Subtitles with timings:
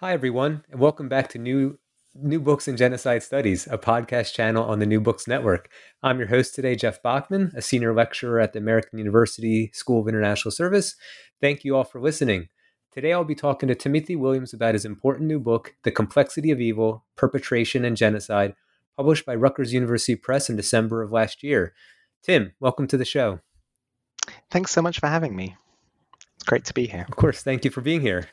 [0.00, 1.78] Hi, everyone, and welcome back to New
[2.14, 5.68] New Books in Genocide Studies, a podcast channel on the New Books Network.
[6.02, 10.08] I'm your host today, Jeff Bachman, a senior lecturer at the American University School of
[10.08, 10.96] International Service.
[11.42, 12.48] Thank you all for listening.
[12.90, 16.62] Today, I'll be talking to Timothy Williams about his important new book, The Complexity of
[16.62, 18.54] Evil Perpetration and Genocide,
[18.96, 21.74] published by Rutgers University Press in December of last year.
[22.22, 23.40] Tim, welcome to the show.
[24.50, 25.58] Thanks so much for having me.
[26.36, 27.04] It's great to be here.
[27.06, 28.30] Of course, thank you for being here.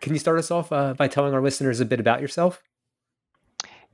[0.00, 2.62] Can you start us off uh, by telling our listeners a bit about yourself?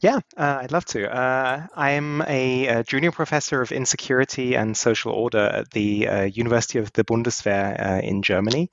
[0.01, 1.11] Yeah, uh, I'd love to.
[1.11, 6.79] Uh, I'm a, a, junior professor of insecurity and social order at the uh, University
[6.79, 8.71] of the Bundeswehr uh, in Germany,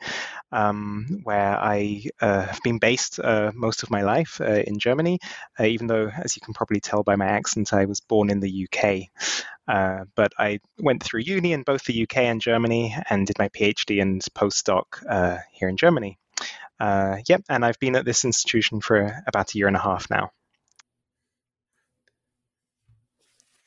[0.51, 5.19] um, where I uh, have been based uh, most of my life in Germany,
[5.59, 8.67] even though, as you can probably tell by my accent, I was born in the
[8.67, 9.07] UK.
[10.15, 14.01] but I went through uni in both the UK and Germany and did my PhD
[14.01, 16.17] and postdoc here in Germany.
[16.81, 20.09] Uh, yep, and I've been at this institution for about a year and a half
[20.09, 20.31] now.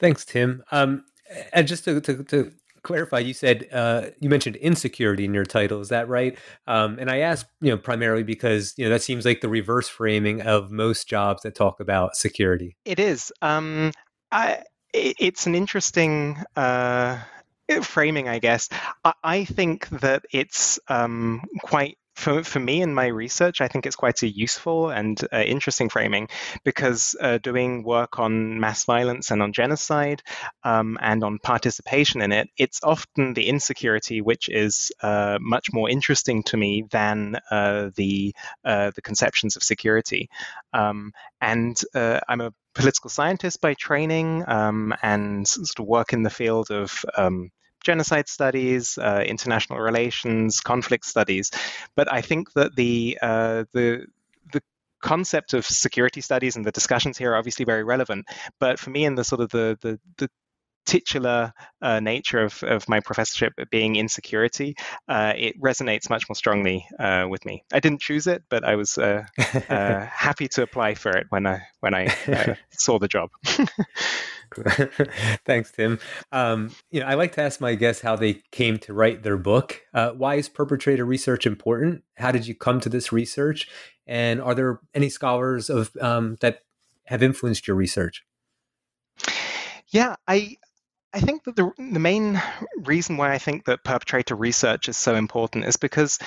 [0.00, 0.64] Thanks, Tim.
[0.72, 1.04] Um,
[1.52, 5.80] and just to, to, to, clarify, you said uh, you mentioned insecurity in your title.
[5.80, 6.36] Is that right?
[6.66, 9.88] Um, and I ask, you know, primarily because you know that seems like the reverse
[9.88, 12.76] framing of most jobs that talk about security.
[12.84, 13.32] It is.
[13.40, 13.92] Um,
[14.32, 16.36] I, it's an interesting.
[16.56, 17.20] Uh,
[17.80, 18.68] framing, I guess.
[19.04, 23.86] I, I think that it's um, quite for, for me in my research, I think
[23.86, 26.28] it's quite a useful and uh, interesting framing
[26.64, 30.22] because uh, doing work on mass violence and on genocide
[30.62, 35.90] um, and on participation in it, it's often the insecurity which is uh, much more
[35.90, 40.28] interesting to me than uh, the uh, the conceptions of security.
[40.72, 46.22] Um, and uh, I'm a political scientist by training um, and sort of work in
[46.22, 47.50] the field of um,
[47.84, 51.50] genocide studies, uh, international relations, conflict studies.
[51.94, 54.06] But I think that the uh, the
[54.52, 54.62] the
[55.02, 58.26] concept of security studies and the discussions here are obviously very relevant.
[58.58, 60.28] But for me, in the sort of the the, the
[60.86, 61.52] titular
[61.82, 64.74] uh, nature of, of my professorship being insecurity,
[65.08, 67.64] uh, it resonates much more strongly uh, with me.
[67.72, 69.24] I didn't choose it, but I was uh,
[69.68, 73.30] uh, happy to apply for it when I when I uh, saw the job.
[75.44, 75.98] Thanks, Tim.
[76.32, 79.36] Um, you know, I like to ask my guests how they came to write their
[79.36, 79.82] book.
[79.92, 82.02] Uh, why is perpetrator research important?
[82.16, 83.68] How did you come to this research?
[84.06, 86.60] And are there any scholars of um, that
[87.04, 88.24] have influenced your research?
[89.88, 90.56] Yeah, I
[91.14, 92.42] I think that the, the main
[92.76, 96.18] reason why I think that perpetrator research is so important is because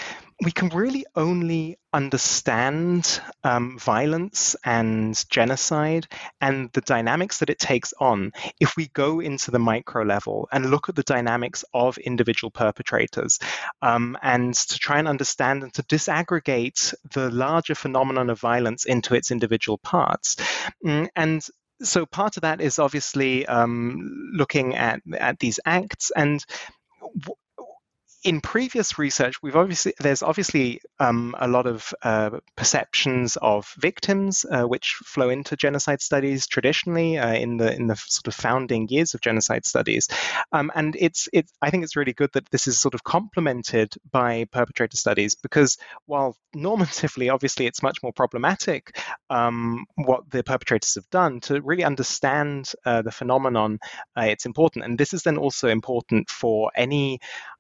[0.42, 6.08] we can really only understand um, violence and genocide
[6.40, 8.32] and the dynamics that it takes on
[8.62, 13.40] if we go into the micro level and look at the dynamics of individual perpetrators
[13.82, 19.16] um, and to try and understand and to disaggregate the larger phenomenon of violence into
[19.16, 20.38] its individual parts.
[20.86, 21.46] Mm, and
[21.82, 26.44] so part of that is obviously um, looking at at these acts and
[28.28, 34.46] in previous research, we've obviously there's obviously um, a lot of uh, perceptions of victims
[34.52, 38.86] uh, which flow into genocide studies traditionally uh, in the in the sort of founding
[38.90, 40.10] years of genocide studies,
[40.52, 43.94] um, and it's it I think it's really good that this is sort of complemented
[44.12, 49.00] by perpetrator studies because while normatively obviously it's much more problematic
[49.30, 53.80] um, what the perpetrators have done to really understand uh, the phenomenon,
[54.18, 57.20] uh, it's important, and this is then also important for any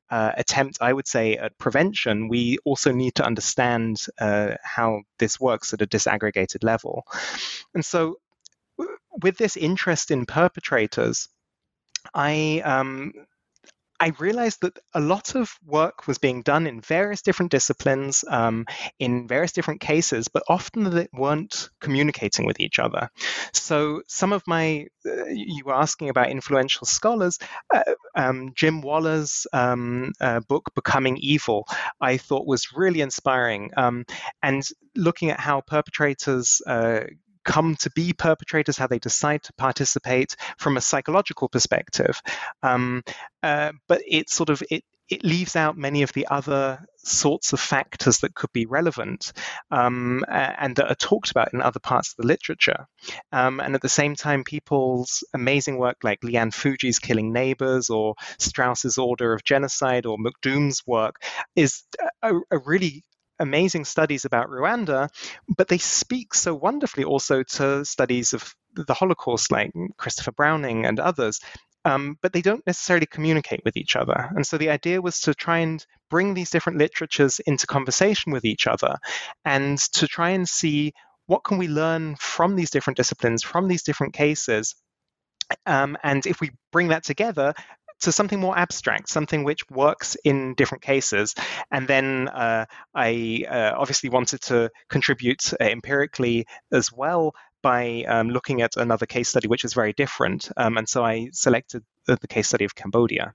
[0.09, 5.39] uh, attempt, I would say, at prevention, we also need to understand uh, how this
[5.39, 7.03] works at a disaggregated level.
[7.73, 8.19] And so,
[9.21, 11.27] with this interest in perpetrators,
[12.13, 13.13] I um,
[13.99, 18.65] I realized that a lot of work was being done in various different disciplines, um,
[18.99, 23.09] in various different cases, but often they weren't communicating with each other.
[23.53, 27.39] So, some of my, uh, you were asking about influential scholars,
[27.73, 27.83] uh,
[28.15, 31.65] um, Jim Waller's um, uh, book, Becoming Evil,
[31.99, 33.71] I thought was really inspiring.
[33.75, 34.05] Um,
[34.43, 34.63] and
[34.95, 37.01] looking at how perpetrators uh,
[37.47, 42.21] come to be perpetrators, how they decide to participate from a psychological perspective.
[42.61, 43.03] Um,
[43.41, 47.61] uh, but it sort of it it leaves out many of the other sorts of
[47.61, 49.31] factors that could be relevant
[49.71, 52.85] um, and that are talked about in other parts of the literature.
[53.31, 57.89] Um, and at the same time, people's amazing work like Lee Ann Fujii's Killing Neighbors
[57.89, 61.23] or Straus's Order of Genocide or McDoom's work
[61.55, 61.83] is
[62.21, 63.05] a, a really
[63.39, 65.09] amazing studies about Rwanda,
[65.57, 70.99] but they speak so wonderfully also to studies of the Holocaust, like Christopher Browning and
[70.99, 71.39] others.
[71.85, 74.29] Um, but they don't necessarily communicate with each other.
[74.35, 78.43] And so the idea was to try and bring these different literatures into conversation with
[78.43, 78.97] each other
[79.45, 80.91] and to try and see
[81.27, 84.75] what can we learn from these different disciplines, from these different cases.
[85.65, 87.53] Um, and if we bring that together,
[88.01, 91.35] to something more abstract, something which works in different cases.
[91.71, 98.29] And then uh, I uh, obviously wanted to contribute uh, empirically as well by um,
[98.29, 100.49] looking at another case study which is very different.
[100.57, 103.33] Um, and so I selected the, the, case study of Cambodia.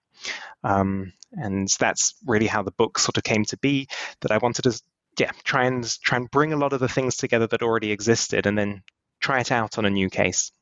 [0.62, 3.88] Um, and that's really how the book sort of came to be
[4.20, 4.80] that I wanted to
[5.18, 8.46] yeah, try and try and bring a lot of the things together that already existed
[8.46, 8.82] and then
[9.20, 10.52] try it out on a new case.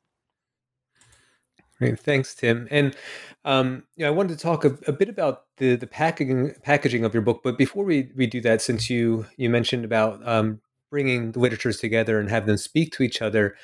[1.81, 2.67] Great, thanks, Tim.
[2.69, 2.95] And
[3.43, 7.03] um, you know, I wanted to talk a, a, bit about the the packaging packaging
[7.03, 7.41] of your book.
[7.43, 10.61] But before we, we do that, since you you mentioned about um,
[10.91, 13.55] bringing the literatures together and have them speak to each other,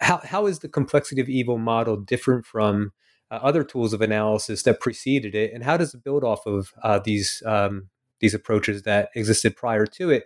[0.00, 2.90] how how is the complexity of evil model different from
[3.30, 6.72] uh, other tools of analysis that preceded it, and how does it build off of
[6.82, 7.88] uh, these um,
[8.18, 10.24] these approaches that existed prior to it?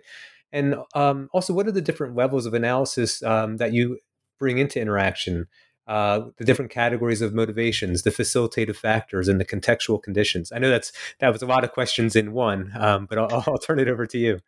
[0.51, 3.99] And um, also, what are the different levels of analysis um, that you
[4.39, 5.45] bring into interaction?
[5.87, 10.51] Uh, the different categories of motivations, the facilitative factors, and the contextual conditions.
[10.51, 13.57] I know that's that was a lot of questions in one, um, but I'll, I'll,
[13.57, 14.39] turn it over to you.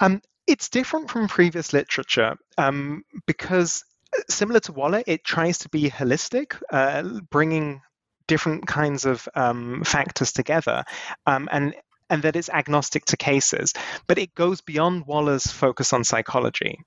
[0.00, 3.84] Um, it's different from previous literature um, because,
[4.16, 7.82] uh, similar to Waller, it tries to be holistic, uh, bringing
[8.28, 10.84] different kinds of um, factors together,
[11.26, 11.74] um, and
[12.10, 13.74] and that it's agnostic to cases,
[14.06, 16.78] but it goes beyond Waller's focus on psychology,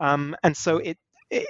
[0.00, 0.98] um, and so it,
[1.30, 1.48] it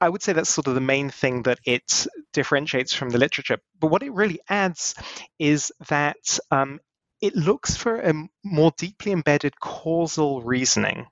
[0.00, 3.58] I would say that's sort of the main thing that it differentiates from the literature.
[3.80, 4.94] But what it really adds
[5.38, 6.80] is that um,
[7.20, 8.14] it looks for a
[8.44, 11.06] more deeply embedded causal reasoning.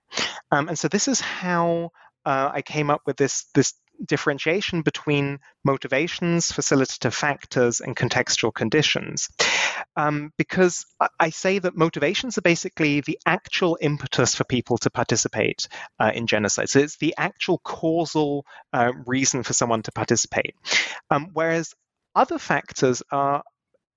[0.51, 1.91] Um, and so this is how
[2.25, 3.75] uh, I came up with this this
[4.05, 9.29] differentiation between motivations, facilitative factors, and contextual conditions.
[9.97, 10.87] Um, because
[11.19, 15.69] I say that motivations are basically the actual impetus for people to participate
[16.01, 16.69] uh, in genocide.
[16.69, 20.55] So it's the actual causal uh, reason for someone to participate.
[21.11, 21.75] Um, whereas
[22.15, 23.43] other factors are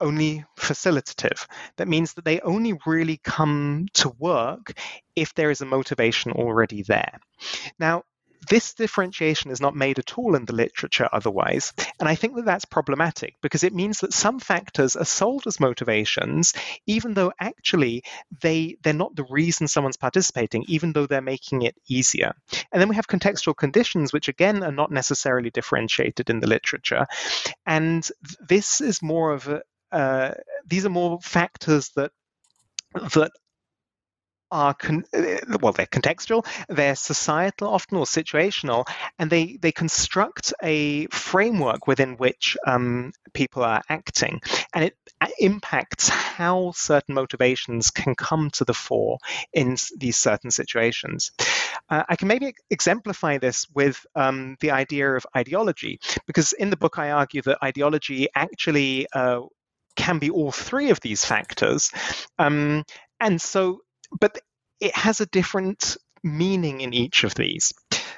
[0.02, 1.46] only facilitative.
[1.78, 4.74] That means that they only really come to work
[5.16, 7.20] if there is a motivation already there.
[7.80, 8.04] Now,
[8.48, 11.74] this differentiation is not made at all in the literature otherwise.
[12.00, 15.60] And I think that that's problematic because it means that some factors are sold as
[15.60, 16.54] motivations,
[16.86, 18.04] even though actually
[18.42, 22.34] they, they're not the reason someone's participating, even though they're making it easier.
[22.72, 27.06] And then we have contextual conditions, which again are not necessarily differentiated in the literature.
[27.66, 28.08] And
[28.48, 30.34] this is more of a, uh,
[30.66, 32.12] these are more factors that
[33.14, 33.32] that
[34.56, 38.86] are con- uh, well they're contextual they're societal often or situational
[39.20, 44.42] and they they construct a framework within which um, people are acting.
[44.74, 49.18] And it uh, impacts how certain motivations can come to the fore
[49.54, 51.32] in these certain situations.
[51.90, 56.78] Uh, i can maybe exemplify this with um, the idea of ideology because in the
[56.78, 59.42] book i argue that ideology actually uh,
[59.96, 61.92] can be all three of these factors.
[62.40, 62.84] Um,
[63.20, 63.82] and so
[64.20, 64.38] but
[64.80, 67.74] it has a different meaning in each of these.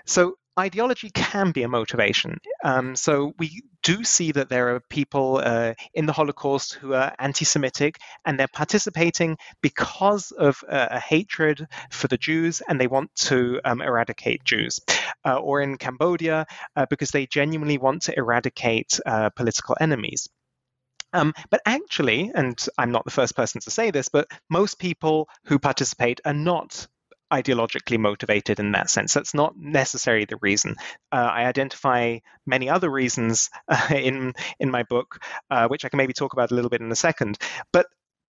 [0.06, 2.40] So ideology can be a motivation.
[2.64, 7.14] Um, so we do see that there are people uh, in the Holocaust who are
[7.20, 13.14] anti-Semitic, and they're participating because of uh, a hatred for the Jews, and they want
[13.16, 14.80] to um, eradicate Jews.
[15.26, 16.46] Uh, or in Cambodia,
[16.76, 20.30] uh, because they genuinely want to eradicate uh, political enemies.
[21.14, 25.30] Um, but actually, and I'm not the first person to say this, but most people
[25.46, 26.88] who participate are not
[27.32, 29.14] ideologically motivated in that sense.
[29.14, 30.76] That's not necessarily the reason.
[31.12, 35.98] Uh, I identify many other reasons uh, in in my book, uh, which I can
[35.98, 37.38] maybe talk about a little bit in a second.
[37.72, 37.88] But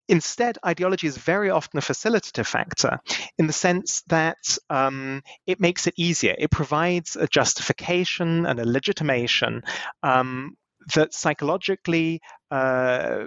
[0.09, 2.99] Instead, ideology is very often a facilitative factor
[3.37, 6.33] in the sense that um, it makes it easier.
[6.35, 9.61] It provides a justification and a legitimation
[10.01, 10.57] um,
[10.95, 12.21] that psychologically
[12.51, 13.25] uh,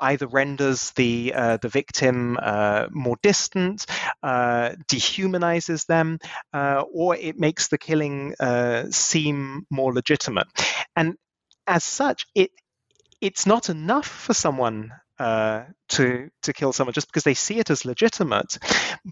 [0.00, 3.86] either renders the uh, the victim uh, more distant,
[4.22, 6.18] uh, dehumanizes them,
[6.52, 10.48] uh, or it makes the killing uh, seem more legitimate.
[10.96, 11.16] And
[11.66, 12.50] as such, it
[13.20, 17.70] it's not enough for someone uh, to to kill someone just because they see it
[17.70, 18.58] as legitimate,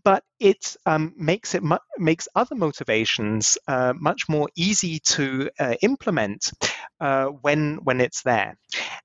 [0.04, 5.74] but it um, makes it mu- makes other motivations uh, much more easy to uh,
[5.82, 6.52] implement
[7.00, 8.56] uh, when when it's there.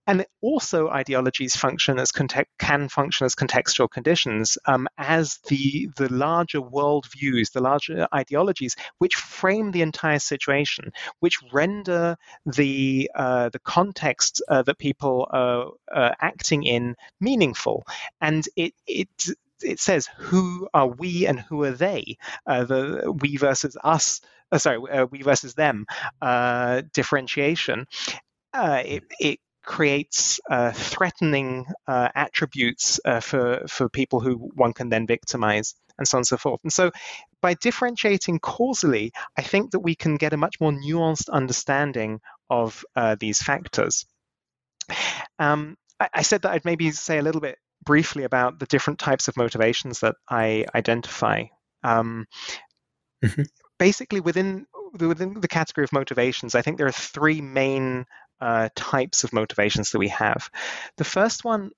[0.07, 6.61] And also, ideologies function as can function as contextual conditions um, as the the larger
[6.61, 12.15] world views, the larger ideologies, which frame the entire situation, which render
[12.45, 15.71] the uh, the context uh, that people are
[16.21, 17.64] acting in meaningful,
[18.21, 19.09] and it it
[19.61, 24.21] it says who are we and who are they, uh, the we versus us.
[24.51, 25.85] Uh, sorry, uh, we versus them
[26.21, 27.87] uh, differentiation.
[28.53, 35.73] Uh, it, it creates uh, threatening attributes for for people who one can then victimize
[35.97, 36.59] and so on and so forth.
[36.63, 36.91] And so
[37.41, 42.19] by differentiating causally, I think that we can get a much more nuanced understanding
[42.49, 42.85] of
[43.19, 44.05] these factors.
[45.39, 48.99] Um, I, I, said that I'd maybe say a little bit briefly about the different
[48.99, 51.45] types of motivations that I identify.
[51.83, 52.25] Um,
[53.23, 53.43] mm-hmm.
[53.77, 54.65] Basically, within
[54.97, 58.05] within the category of motivations, I think there are three main
[58.39, 60.49] uh, types of motivations that we have.
[60.97, 61.71] The first one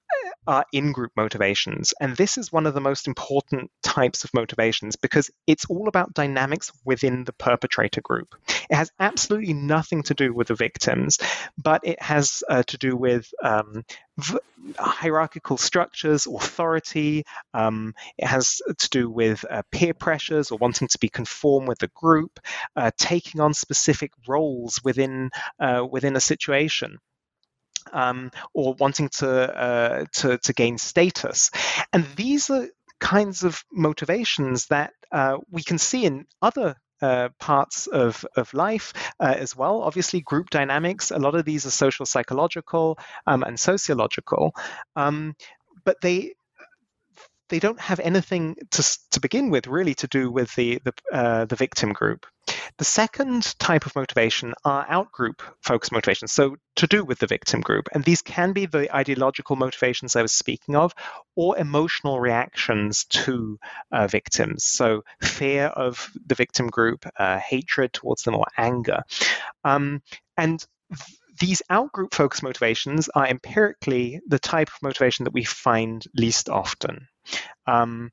[0.47, 1.93] are in group motivations.
[1.99, 6.13] And this is one of the most important types of motivations because it's all about
[6.13, 8.35] dynamics within the perpetrator group.
[8.69, 11.19] It has absolutely nothing to do with the victims,
[11.61, 13.83] but it has uh, to do with um,
[14.17, 14.39] v-
[14.79, 17.23] hierarchical structures, authority.
[17.53, 21.79] Um, it has to do with uh, peer pressures or wanting to be conform with
[21.79, 22.39] the group,
[22.75, 26.99] uh, taking on specific roles within uh, within a situation
[27.93, 31.51] um, or wanting to, uh, to, to gain status.
[31.93, 32.67] And these are
[32.99, 38.93] kinds of motivations that uh, we can see in other uh, parts of, of life
[39.19, 39.83] uh, as well.
[39.83, 44.53] Obviously, group dynamics, a lot of these are social psychological um, and sociological,
[44.95, 45.35] um,
[45.85, 46.33] but they
[47.49, 51.45] they don't have anything to, to begin with really to do with the the, uh,
[51.45, 52.25] the victim group.
[52.77, 57.61] The second type of motivation are outgroup focused motivations, so to do with the victim
[57.61, 57.89] group.
[57.93, 60.93] And these can be the ideological motivations I was speaking of,
[61.35, 63.57] or emotional reactions to
[63.91, 64.65] uh, victims.
[64.65, 69.03] So fear of the victim group, uh, hatred towards them, or anger.
[69.63, 70.01] Um,
[70.37, 76.03] and th- these outgroup focused motivations are empirically the type of motivation that we find
[76.15, 77.07] least often.
[77.67, 78.11] Um,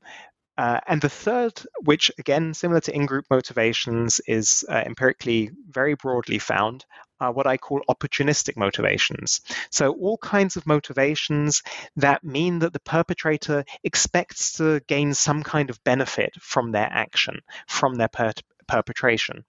[0.57, 5.95] uh, and the third, which again, similar to in group motivations, is uh, empirically very
[5.95, 6.85] broadly found,
[7.21, 9.41] are what I call opportunistic motivations.
[9.71, 11.63] So, all kinds of motivations
[11.97, 17.41] that mean that the perpetrator expects to gain some kind of benefit from their action,
[17.67, 18.33] from their per-
[18.69, 19.45] perpetration.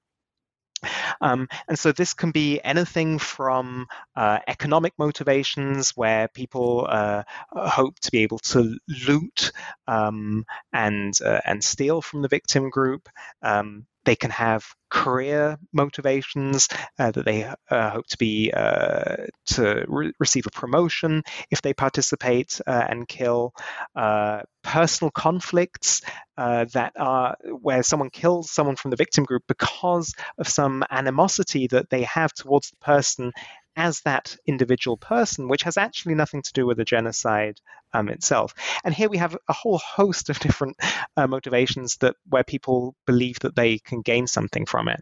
[1.21, 7.99] Um, and so this can be anything from uh, economic motivations, where people uh, hope
[8.01, 8.77] to be able to
[9.07, 9.51] loot
[9.87, 13.09] um, and uh, and steal from the victim group.
[13.41, 19.83] Um, they can have career motivations uh, that they uh, hope to be uh, to
[19.87, 23.53] re- receive a promotion if they participate uh, and kill.
[23.95, 26.01] Uh, personal conflicts
[26.37, 31.89] that are where someone kills someone from the victim group because of some animosity that
[31.89, 33.31] they have towards the person
[33.75, 37.59] as that individual person, which has actually nothing to do with the genocide
[37.93, 38.53] um, itself.
[38.83, 40.77] And here we have a whole host of different
[41.15, 45.01] uh, motivations that where people believe that they can gain something from it.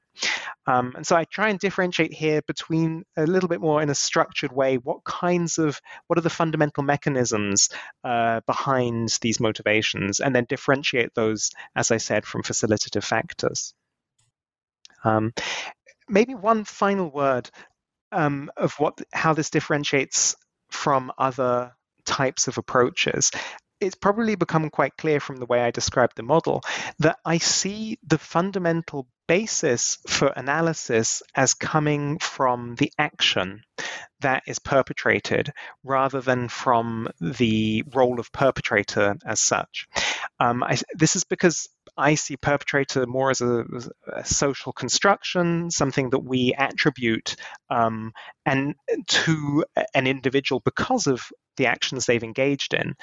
[0.65, 3.95] Um, and so I try and differentiate here between a little bit more in a
[3.95, 7.69] structured way what kinds of what are the fundamental mechanisms
[8.03, 13.73] uh, behind these motivations, and then differentiate those, as I said, from facilitative factors.
[15.03, 15.33] Um,
[16.07, 17.49] maybe one final word
[18.13, 20.35] um, of what how this differentiates
[20.69, 21.73] from other
[22.05, 23.31] types of approaches
[23.83, 26.63] it's probably become quite clear from the way I described the model
[26.99, 33.63] that I see the fundamental basis for analysis as coming from the action
[34.21, 35.51] that is perpetrated
[35.83, 39.87] rather than from the role of perpetrator as such.
[40.39, 41.67] Um, I, this is because
[41.97, 43.65] I see perpetrator more as a,
[44.11, 47.35] a social construction, something that we attribute
[47.69, 48.13] um,
[48.45, 48.75] and
[49.07, 51.21] to an individual because of
[51.57, 52.95] the actions they've engaged in.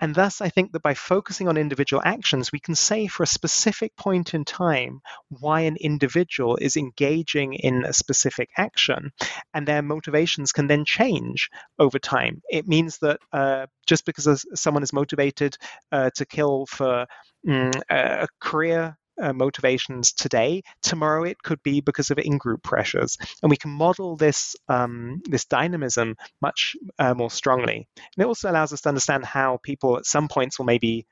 [0.00, 3.26] And thus, I think that by focusing on individual actions, we can say for a
[3.26, 9.12] specific point in time why an individual is engaging in a specific action,
[9.54, 12.42] and their motivations can then change over time.
[12.48, 15.56] It means that uh, just because someone is motivated
[15.90, 17.06] uh, to kill for
[17.46, 20.62] mm, a career uh, motivations today.
[20.82, 25.44] Tomorrow it could be because of in-group pressures, and we can model this um, this
[25.44, 27.86] dynamism much uh, more strongly.
[27.96, 31.06] And it also allows us to understand how people at some points will maybe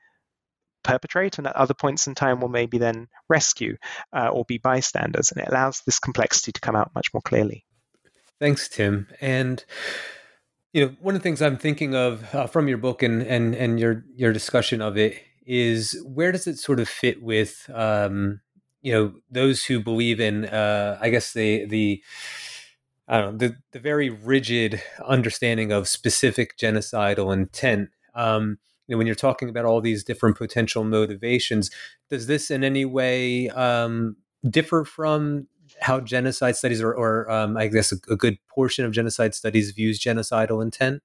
[0.83, 3.77] perpetrate and at other points in time will maybe then rescue
[4.11, 7.65] uh, or be bystanders and it allows this complexity to come out much more clearly
[8.39, 9.63] thanks tim and
[10.73, 13.55] you know one of the things i'm thinking of uh, from your book and and
[13.55, 18.41] and your your discussion of it is where does it sort of fit with um,
[18.81, 22.03] you know those who believe in uh, I guess the the
[23.07, 27.89] I don't know the the very rigid understanding of specific genocidal intent.
[28.15, 31.71] Um, you know, when you're talking about all these different potential motivations,
[32.09, 34.17] does this in any way um,
[34.49, 35.47] differ from
[35.79, 39.71] how genocide studies, or, or um, I guess a, a good portion of genocide studies,
[39.71, 41.01] views genocidal intent?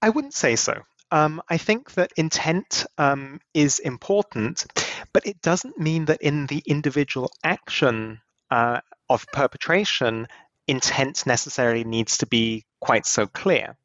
[0.00, 0.82] I wouldn't say so.
[1.10, 4.66] Um, I think that intent um, is important,
[5.12, 8.20] but it doesn't mean that in the individual action
[8.50, 10.26] uh, of perpetration,
[10.66, 13.76] intent necessarily needs to be quite so clear.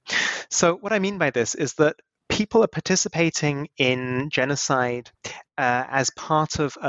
[0.50, 1.96] So, what I mean by this is that
[2.32, 5.12] people are participating in genocide
[5.58, 6.88] uh, as part of a,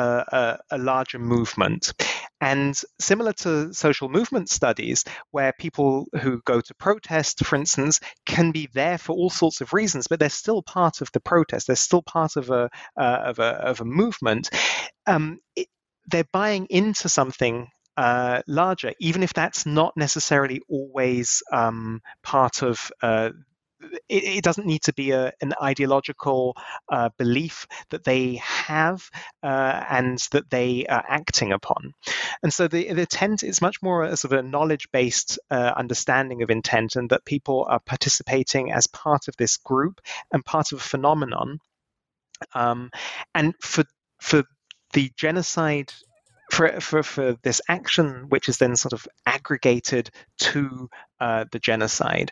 [0.70, 1.92] a, a, larger movement.
[2.40, 8.52] And similar to social movement studies, where people who go to protest, for instance, can
[8.52, 11.76] be there for all sorts of reasons, but they're still part of the protest, they're
[11.76, 14.48] still part of a, uh, of a, of a movement,
[15.06, 15.66] um, it,
[16.06, 22.90] they're buying into something uh, larger, even if that's not necessarily always um, part of
[23.02, 23.30] uh,
[24.08, 26.56] it, it, doesn't need to be a, an ideological
[26.88, 29.10] uh, belief that they have
[29.42, 31.94] uh, and that they are acting upon.
[32.42, 35.72] And so the, the intent is much more a sort of a knowledge based uh,
[35.76, 40.00] understanding of intent and that people are participating as part of this group
[40.32, 41.58] and part of a phenomenon.
[42.54, 42.90] Um,
[43.34, 43.84] and for,
[44.20, 44.44] for
[44.92, 45.92] the genocide
[46.50, 52.30] for, for, for this action, which is then sort of aggregated to uh, the genocide,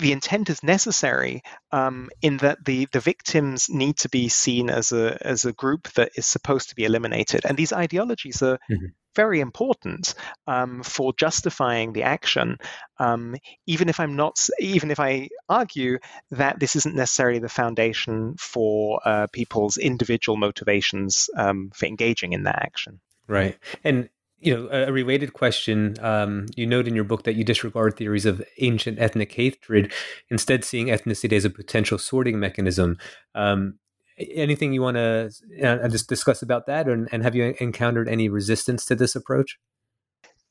[0.00, 4.92] the intent is necessary um, in that the, the victims need to be seen as
[4.92, 8.86] a as a group that is supposed to be eliminated, and these ideologies are mm-hmm.
[9.14, 10.14] very important
[10.46, 12.56] um, for justifying the action.
[12.98, 15.98] Um, even if I'm not, even if I argue
[16.30, 22.44] that this isn't necessarily the foundation for uh, people's individual motivations um, for engaging in
[22.44, 23.00] that action.
[23.26, 24.08] Right, and
[24.40, 25.96] you know, a related question.
[26.00, 29.92] Um, you note in your book that you disregard theories of ancient ethnic hatred,
[30.30, 32.98] instead seeing ethnicity as a potential sorting mechanism.
[33.34, 33.78] Um,
[34.18, 35.30] anything you want to
[35.62, 39.58] uh, just discuss about that, and, and have you encountered any resistance to this approach?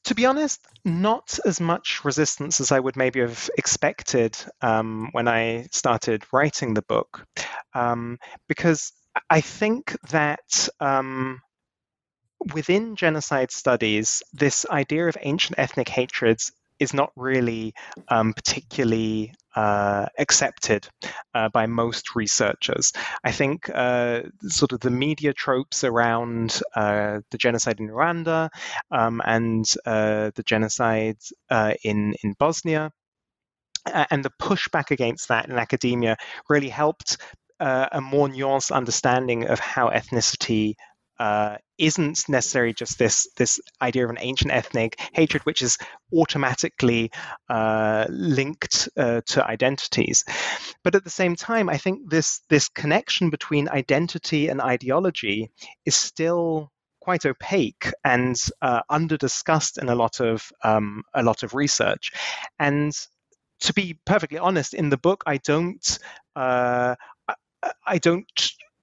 [0.05, 5.27] To be honest, not as much resistance as I would maybe have expected um, when
[5.27, 7.25] I started writing the book,
[7.73, 8.93] um, because
[9.29, 11.41] I think that um,
[12.53, 17.73] within genocide studies, this idea of ancient ethnic hatreds is not really
[18.07, 20.87] um, particularly uh, accepted
[21.33, 22.93] uh, by most researchers.
[23.23, 28.49] I think uh, sort of the media tropes around uh, the genocide in Rwanda
[28.91, 31.17] um, and uh, the genocide
[31.49, 32.91] uh, in in Bosnia.
[33.85, 37.17] And the pushback against that in academia really helped
[37.59, 40.75] a more nuanced understanding of how ethnicity
[41.19, 45.77] uh, isn't necessarily just this this idea of an ancient ethnic hatred, which is
[46.13, 47.11] automatically
[47.49, 50.23] uh, linked uh, to identities.
[50.83, 55.51] But at the same time, I think this this connection between identity and ideology
[55.85, 61.43] is still quite opaque and uh, under discussed in a lot of um, a lot
[61.43, 62.11] of research,
[62.59, 62.93] and
[63.61, 65.99] to be perfectly honest, in the book, I don't.
[66.35, 66.95] Uh,
[67.85, 68.25] I don't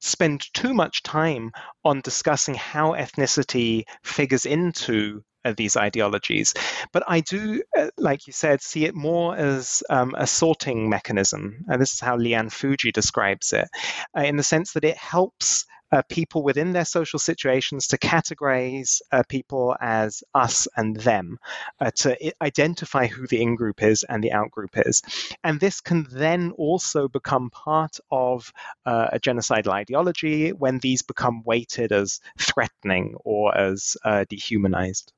[0.07, 1.51] spend too much time
[1.85, 6.55] on discussing how ethnicity figures into uh, these ideologies.
[6.93, 11.65] But I do, uh, like you said, see it more as um, a sorting mechanism.
[11.69, 13.69] And this is how Lee Ann Fujii describes it,
[14.17, 19.01] uh, in the sense that it helps uh, people within their social situations to categorize
[19.13, 21.39] uh, people as us and them,
[21.81, 25.03] uh, to identify who the in group is and the out group is.
[25.45, 28.53] And this can then also become part of
[28.85, 35.13] uh, a genocidal ideology when these become weighted as threatening or as uh, dehumanized.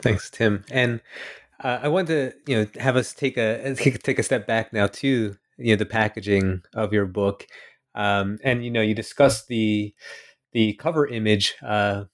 [0.00, 0.64] Thanks, Tim.
[0.70, 1.00] And
[1.62, 4.86] uh, I want to, you know, have us take a take a step back now
[4.86, 7.46] to you know the packaging of your book
[7.98, 9.92] um, and you know, you discuss the
[10.52, 12.04] the cover image uh,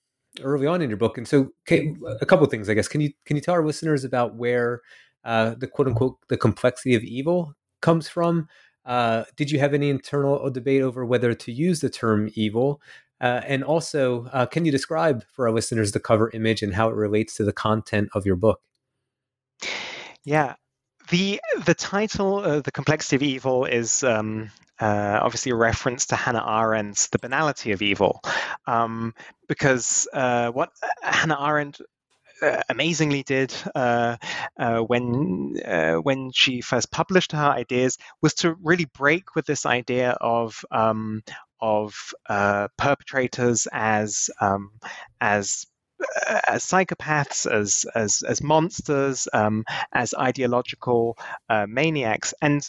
[0.43, 2.89] early on in your book, and so okay, a couple of things, I guess.
[2.89, 4.81] Can you can you tell our listeners about where
[5.25, 8.49] uh, the quote unquote the complexity of evil comes from?
[8.87, 12.81] Uh, did you have any internal debate over whether to use the term evil?
[13.21, 16.89] Uh, and also, uh, can you describe for our listeners the cover image and how
[16.89, 18.61] it relates to the content of your book?
[20.25, 20.55] Yeah,
[21.11, 26.17] the the title, uh, "The Complexity of Evil," is um, uh, obviously a reference to
[26.17, 28.21] Hannah Arendt's "The Banality of Evil,"
[28.67, 29.15] um,
[29.49, 30.71] because uh, what
[31.03, 31.81] Hannah Arendt
[32.43, 34.17] uh, amazingly did uh,
[34.59, 39.67] uh, when uh, when she first published her ideas was to really break with this
[39.67, 41.23] idea of um,
[41.61, 41.95] of
[42.29, 44.73] uh, perpetrators as um,
[45.21, 45.67] as
[46.49, 51.17] as psychopaths, as as as monsters, um, as ideological
[51.49, 52.67] uh, maniacs, and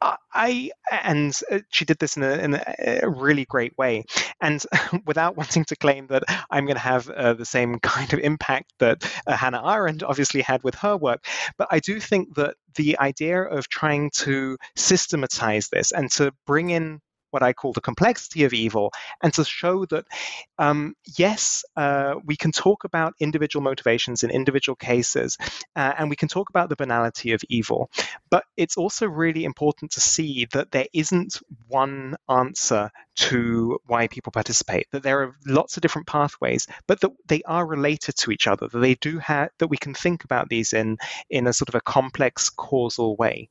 [0.00, 2.60] I and uh, she did this in a, in
[3.02, 4.04] a, really great way,
[4.40, 4.62] and
[5.06, 8.72] without wanting to claim that I'm going to have uh, the same kind of impact
[8.78, 11.24] that uh, Hannah Arendt obviously had with her work,
[11.56, 16.70] but I do think that the idea of trying to systematize this and to bring
[16.70, 17.00] in
[17.36, 20.06] what I call the complexity of evil, and to show that,
[20.58, 25.36] um, yes, uh, we can talk about individual motivations in individual cases,
[25.76, 27.90] uh, and we can talk about the banality of evil,
[28.30, 34.32] but it's also really important to see that there isn't one answer to why people
[34.32, 38.46] participate, that there are lots of different pathways, but that they are related to each
[38.46, 40.96] other, that they do have, that we can think about these in,
[41.28, 43.50] in a sort of a complex causal way.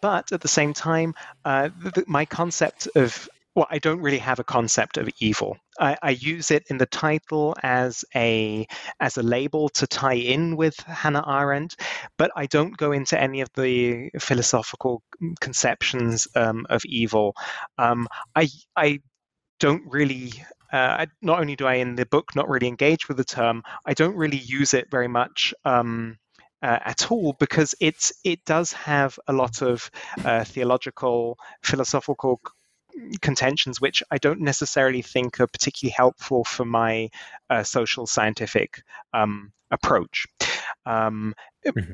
[0.00, 4.38] But at the same time, uh, the, my concept of well, I don't really have
[4.38, 5.58] a concept of evil.
[5.78, 8.66] I, I, use it in the title as a
[8.98, 11.76] as a label to tie in with Hannah Arendt,
[12.16, 15.02] but I don't go into any of the philosophical
[15.40, 17.34] conceptions um, of evil.
[17.78, 19.00] Um, I I
[19.60, 20.32] don't really.
[20.72, 23.92] Uh, not only do I in the book not really engage with the term, I
[23.92, 25.52] don't really use it very much.
[25.66, 26.16] Um,
[26.62, 29.90] uh, at all because it's it does have a lot of
[30.24, 32.40] uh, theological, philosophical
[33.22, 37.08] contentions which I don't necessarily think are particularly helpful for my
[37.48, 38.82] uh, social scientific
[39.14, 40.26] um, approach.
[40.86, 41.34] Um,
[41.66, 41.92] mm-hmm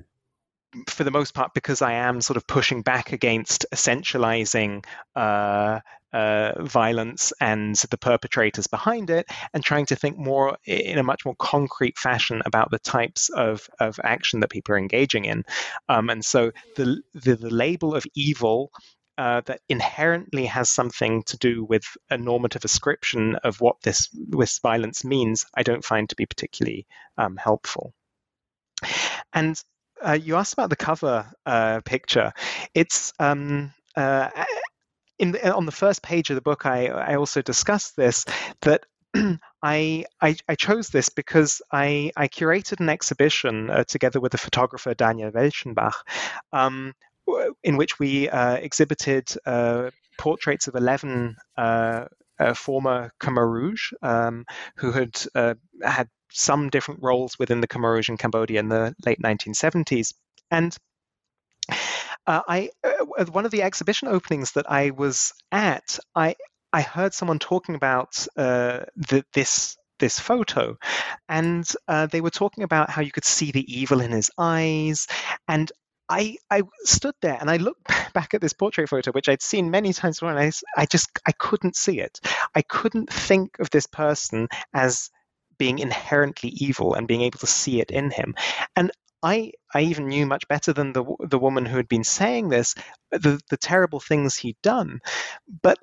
[0.86, 4.84] for the most part, because I am sort of pushing back against essentializing
[5.16, 5.80] uh,
[6.12, 11.24] uh, violence and the perpetrators behind it, and trying to think more in a much
[11.24, 15.44] more concrete fashion about the types of, of action that people are engaging in.
[15.88, 18.70] Um, and so the, the, the label of evil
[19.18, 24.60] uh, that inherently has something to do with a normative ascription of what this, this
[24.60, 27.92] violence means, I don't find to be particularly um, helpful.
[29.32, 29.60] And
[30.00, 32.32] uh, you asked about the cover uh, picture.
[32.74, 34.30] It's um, uh,
[35.18, 36.66] in the, on the first page of the book.
[36.66, 38.24] I I also discussed this
[38.62, 38.84] that.
[39.62, 44.38] I, I, I chose this because I I curated an exhibition uh, together with the
[44.38, 45.94] photographer Daniel Welschenbach,
[46.52, 46.92] um,
[47.64, 51.36] in which we uh, exhibited uh, portraits of eleven
[52.54, 54.44] former Khmer Rouge um,
[54.76, 55.16] who had
[55.82, 60.14] had some different roles within the Khmer Rouge in Cambodia in the late 1970s.
[60.50, 60.76] And
[62.26, 66.36] uh, I, uh, one of the exhibition openings that I was at, I
[66.72, 70.76] I heard someone talking about uh, the, this this photo,
[71.28, 75.06] and uh, they were talking about how you could see the evil in his eyes,
[75.48, 75.72] and
[76.08, 79.70] I I stood there and I looked back at this portrait photo, which I'd seen
[79.70, 82.20] many times before, and I, I just I couldn't see it.
[82.54, 85.10] I couldn't think of this person as
[85.58, 88.34] being inherently evil and being able to see it in him.
[88.76, 92.48] And I, I even knew much better than the the woman who had been saying
[92.48, 92.74] this
[93.10, 95.00] the, the terrible things he'd done.
[95.62, 95.78] But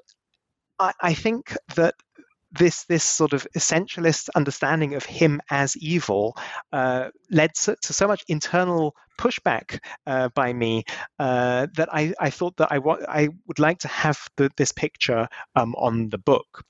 [0.79, 1.95] I, I think that
[2.51, 6.37] this this sort of essentialist understanding of him as evil
[6.71, 10.83] uh, led to, to, so much internal pushback uh, by me
[11.19, 14.71] uh, that I, I thought that I, wa- I would like to have the, this
[14.71, 16.63] picture um, on the book.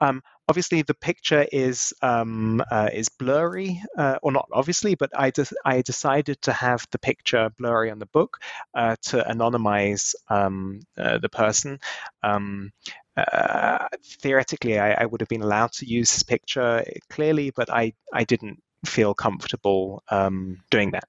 [0.00, 5.30] Um, obviously the picture is um, uh, is blurry, uh, or not obviously, but I
[5.30, 8.38] de- I decided to have the picture blurry on the book
[8.74, 11.78] uh, to anonymize um, uh, the person.
[12.22, 12.72] Um,
[13.16, 13.88] uh,
[14.22, 18.24] theoretically, I, I, would have been allowed to use this picture clearly, but I I
[18.24, 21.04] didn't feel comfortable um, doing that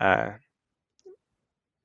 [0.00, 0.32] uh,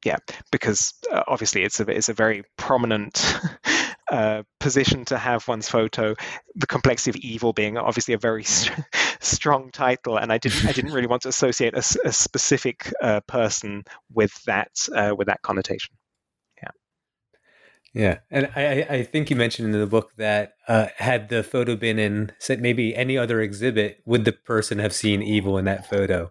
[0.04, 0.18] yeah,
[0.52, 3.40] because uh, obviously it's a it's a very prominent
[4.12, 6.16] uh, position to have one's photo.
[6.56, 8.80] The complexity of evil being obviously a very st-
[9.20, 13.22] strong title, and I didn't I didn't really want to associate a, a specific uh,
[13.22, 15.96] person with that uh, with that connotation.
[16.62, 16.72] Yeah,
[17.94, 21.76] yeah, and I I think you mentioned in the book that uh, had the photo
[21.76, 26.30] been in maybe any other exhibit, would the person have seen evil in that photo?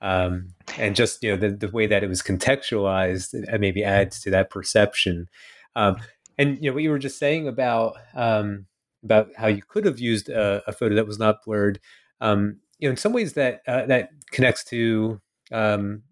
[0.00, 4.20] um, and just you know the, the way that it was contextualized uh, maybe adds
[4.22, 5.28] to that perception.
[5.76, 5.96] Um,
[6.40, 8.66] and you know what you were just saying about um,
[9.04, 11.78] about how you could have used a, a photo that was not blurred.
[12.20, 15.20] Um, you know, in some ways that uh, that connects to
[15.52, 16.02] um,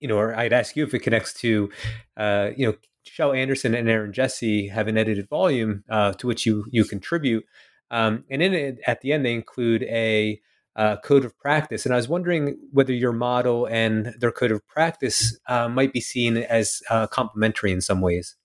[0.00, 1.70] you know, or I'd ask you if it connects to
[2.16, 2.74] uh, you know
[3.06, 7.44] Kjell Anderson and Erin Jessee have an edited volume uh, to which you you contribute,
[7.90, 10.40] um, and in it at the end they include a
[10.76, 11.84] uh, code of practice.
[11.84, 16.00] And I was wondering whether your model and their code of practice uh, might be
[16.00, 18.36] seen as uh, complementary in some ways.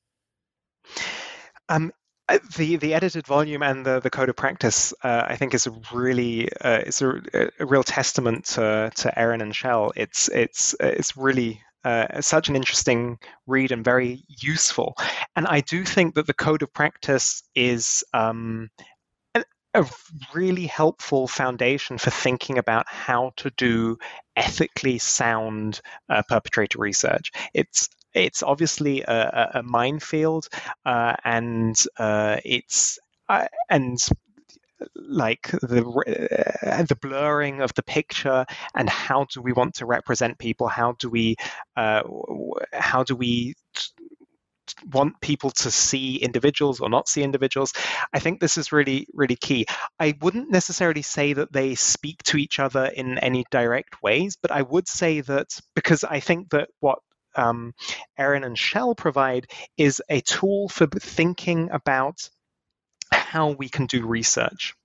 [1.69, 1.91] Um,
[2.29, 5.67] uh, the the edited volume and the, the code of practice, uh, I think, is
[5.67, 7.21] a really uh, it's a,
[7.59, 9.91] a, real testament to, to Erin and Kjell.
[9.95, 14.95] It's it's it's really uh, such an interesting read and very useful.
[15.37, 18.69] And I do think that the code of practice is um,
[19.73, 19.85] a
[20.33, 23.97] really helpful foundation for thinking about how to do
[24.35, 27.31] ethically sound uh, perpetrator research.
[27.53, 30.47] It's it's obviously a, a minefield,
[30.85, 33.97] uh, and uh, it's uh, and
[34.95, 35.83] like the
[36.65, 40.93] uh, the blurring of the picture and how do we want to represent people how
[40.99, 41.35] do we
[41.75, 42.03] uh,
[42.73, 43.55] how do we
[44.91, 47.73] want people to see individuals or not see individuals.
[48.13, 49.65] I think this is really, really key.
[49.99, 54.51] I wouldn't necessarily say that they speak to each other in any direct ways, but
[54.51, 56.99] I would say that because I think that what
[57.37, 57.73] um,
[58.17, 59.47] Erin and Kjell provide
[59.77, 62.29] is a tool for thinking about
[63.11, 64.75] how we can do research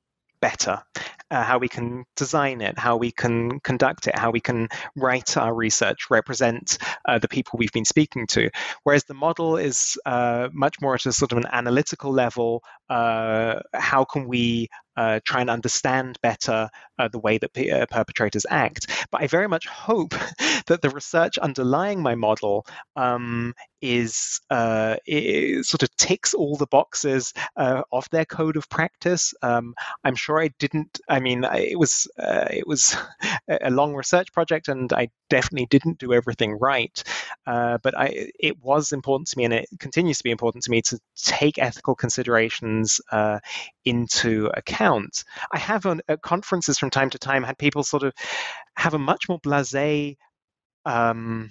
[0.41, 0.83] better,
[1.31, 5.37] uh, how we can design it, how we can conduct it, how we can write
[5.37, 8.51] our research, represent uh, the people we've been speaking to.
[8.83, 12.63] Whereas the model is uh, much more at a sort of an analytical level.
[12.91, 18.47] Uh, how can we uh, try and understand better uh, the way that p- perpetrators
[18.49, 19.07] act?
[19.11, 20.11] But I very much hope
[20.67, 24.97] that the research underlying my model um, is, uh,
[25.63, 29.35] sort of ticks all the boxes uh, of their code of practice.
[29.43, 29.75] Um,
[30.05, 31.01] I'm sure I didn't.
[31.09, 32.97] I mean, it was uh, it was
[33.49, 37.03] a long research project, and I definitely didn't do everything right.
[37.47, 40.71] Uh, but I, it was important to me, and it continues to be important to
[40.71, 43.41] me to take ethical considerations uh,
[43.85, 45.25] into account.
[45.53, 48.13] I have on at conferences from time to time had people sort of
[48.77, 50.17] have a much more blasé.
[50.85, 51.51] Um,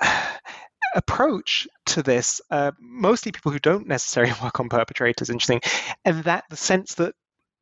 [0.94, 5.60] approach to this, uh, mostly people who don't necessarily work on perpetrators, interesting,
[6.04, 7.14] and that the sense that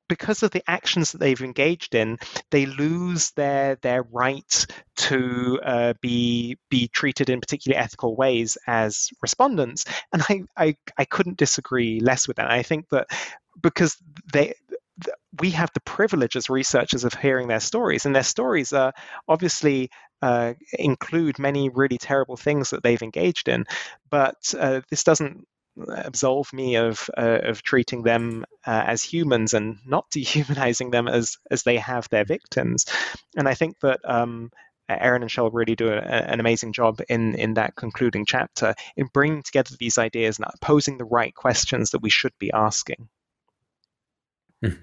[0.08, 2.18] because of the actions that they've engaged in,
[2.50, 9.10] they lose their their right to uh, be be treated in particularly ethical ways as
[9.22, 9.84] respondents.
[10.12, 12.50] And I, I I couldn't disagree less with that.
[12.50, 13.08] I think that
[13.60, 13.96] because
[14.32, 14.54] they
[15.40, 18.92] we have the privilege as researchers of hearing their stories, and their stories are
[19.28, 19.90] obviously
[20.22, 23.64] uh, include many really terrible things that they've engaged in.
[24.10, 25.46] But uh, this doesn't
[25.88, 31.38] absolve me of uh, of treating them uh, as humans and not dehumanizing them as
[31.50, 32.86] as they have their victims.
[33.36, 34.50] And I think that um,
[34.88, 39.08] Erin and Kjell really do a, an amazing job in in that concluding chapter in
[39.12, 43.08] bringing together these ideas and posing the right questions that we should be asking.
[44.62, 44.74] Hmm.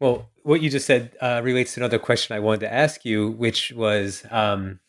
[0.00, 3.30] Well, what you just said uh, relates to another question I wanted to ask you,
[3.30, 4.80] which was, um,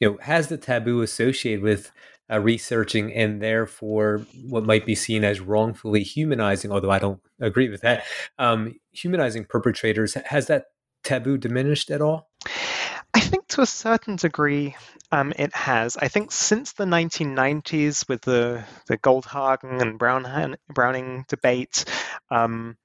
[0.00, 1.92] you know, has the taboo associated with
[2.30, 7.68] uh, researching and therefore what might be seen as wrongfully humanizing, although I don't agree
[7.68, 8.04] with that,
[8.38, 10.66] um, humanizing perpetrators, has that
[11.04, 12.30] taboo diminished at all?
[13.14, 14.76] I think to a certain degree
[15.12, 15.96] um, it has.
[15.96, 21.84] I think since the 1990s with the, the Goldhagen and Brown, Browning debate,
[22.30, 22.76] um,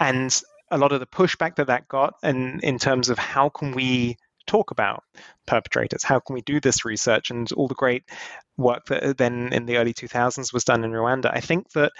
[0.00, 3.72] and a lot of the pushback that that got and in terms of how can
[3.72, 5.02] we talk about
[5.46, 6.02] perpetrators?
[6.02, 7.30] How can we do this research?
[7.30, 8.04] And all the great
[8.56, 11.30] work that then in the early 2000s was done in rwanda.
[11.32, 11.92] I think that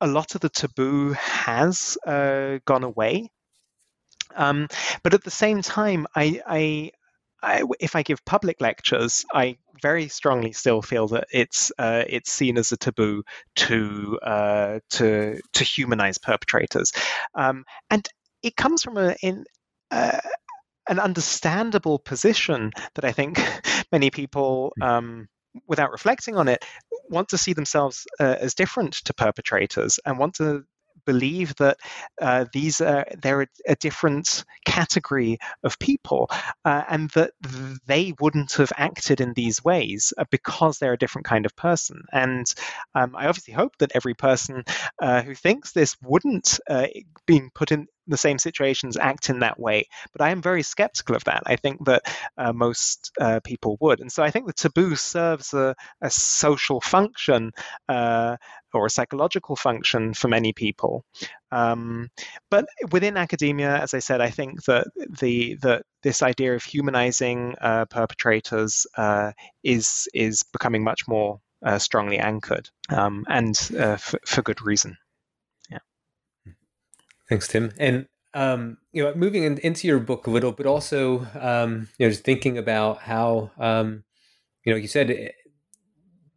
[0.00, 3.30] a lot of the taboo has uh, gone away.
[4.36, 4.68] Um,
[5.02, 6.90] but at the same time I, I
[7.42, 12.32] I, if I give public lectures, I very strongly still feel that it's uh, it's
[12.32, 13.22] seen as a taboo
[13.56, 16.92] to uh, to to humanize perpetrators,
[17.34, 18.08] um, and
[18.42, 19.44] it comes from a in.
[19.90, 20.18] Uh,
[20.88, 23.38] an understandable position that I think
[23.92, 24.82] many people, hmm.
[24.82, 25.28] um,
[25.66, 26.64] without reflecting on it,
[27.08, 30.64] want to see themselves uh, as different to perpetrators and want to
[31.08, 31.78] believe that
[32.20, 36.28] uh, these are they're a, a, different category of people,
[36.66, 37.32] uh, and that
[37.86, 42.02] they wouldn't have acted in these ways uh, because they're a different kind of person.
[42.12, 42.46] And
[42.94, 44.64] um, I obviously hope that every person
[45.00, 46.88] uh, who thinks this wouldn't uh,
[47.26, 49.86] being put in the same situations act in that way.
[50.12, 51.42] But I am very skeptical of that.
[51.46, 52.02] I think that
[52.36, 54.00] uh, most uh, people would.
[54.00, 57.52] And so I think the taboo serves a, a social function
[57.88, 58.36] uh,
[58.74, 61.04] or a psychological function for many people.
[61.50, 62.08] Um,
[62.50, 64.86] but within academia, as I said, I think that
[65.20, 71.78] the that this idea of humanizing uh, perpetrators uh, is is becoming much more uh,
[71.78, 74.96] strongly anchored, um, and for good reason.
[77.28, 77.72] Thanks, Tim.
[77.78, 82.06] And um, you know, moving in, into your book a little, but also um, you
[82.06, 84.04] know, just thinking about how um,
[84.64, 85.30] you know, you said eh,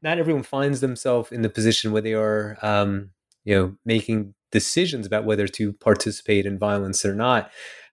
[0.01, 3.12] not everyone finds themselves in the position where they are, um,
[3.43, 7.51] you know, making decisions about whether to participate in violence or not.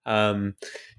[0.09, 0.55] Um,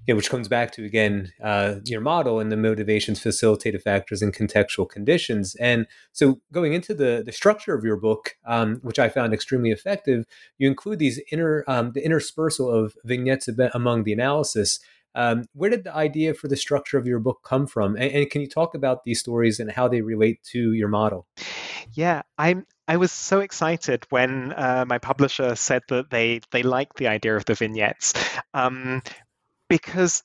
[0.06, 4.22] you know, which comes back to again uh, your model and the motivations, facilitative factors,
[4.22, 5.54] and contextual conditions.
[5.56, 9.70] And so, going into the the structure of your book, um, which I found extremely
[9.70, 10.24] effective,
[10.58, 14.80] you include these inner um, the interspersal of vignettes among the analysis.
[15.14, 17.96] Um, where did the idea for the structure of your book come from?
[17.96, 21.26] And, and, can you talk about these stories and how they relate to your model?
[21.92, 22.66] Yeah, I'm.
[22.90, 27.36] I was so excited when uh, my publisher said that they they liked the idea
[27.36, 28.14] of the vignettes.
[28.52, 29.02] Um,
[29.68, 30.24] because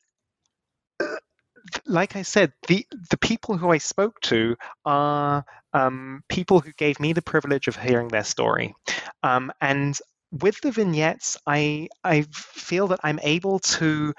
[1.86, 6.99] like I said, the the people who I spoke to are um, people who gave
[6.99, 8.73] me the privilege of hearing their story,
[9.21, 9.95] um, and
[10.32, 14.15] with the vignettes, I I feel that I'm able to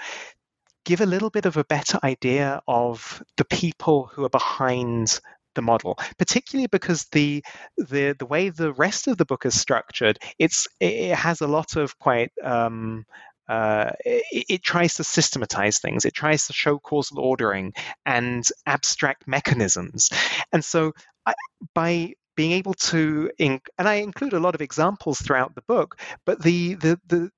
[0.85, 5.19] give a little bit of a better idea of the people who are behind
[5.57, 7.45] the model, particularly because the
[7.77, 11.75] the the way the rest of the book is structured, it's it has a lot
[11.75, 13.05] of quite um,
[13.49, 16.05] uh, it, it, tries to systematize things.
[16.05, 17.73] It tries to show causal ordering
[18.05, 20.11] and abstract mechanisms.
[20.53, 20.93] And so,
[21.25, 21.35] I,
[21.75, 26.01] by being able to, inc- and I include a lot of examples throughout the book,
[26.25, 27.31] but the the the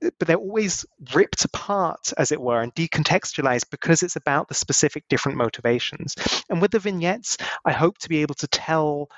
[0.00, 5.04] but they're always ripped apart, as it were, and decontextualized because it's about the specific
[5.08, 6.14] different motivations.
[6.48, 9.08] And with the vignettes, I hope to be able to tell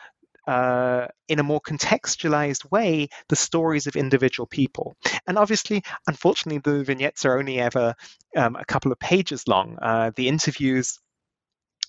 [0.47, 4.97] uh, in a more contextualized way the stories of individual people.
[5.27, 7.95] And obviously, unfortunately, the vignettes are only ever
[8.35, 9.77] um, a couple of pages long.
[9.81, 10.99] Uh, the interviews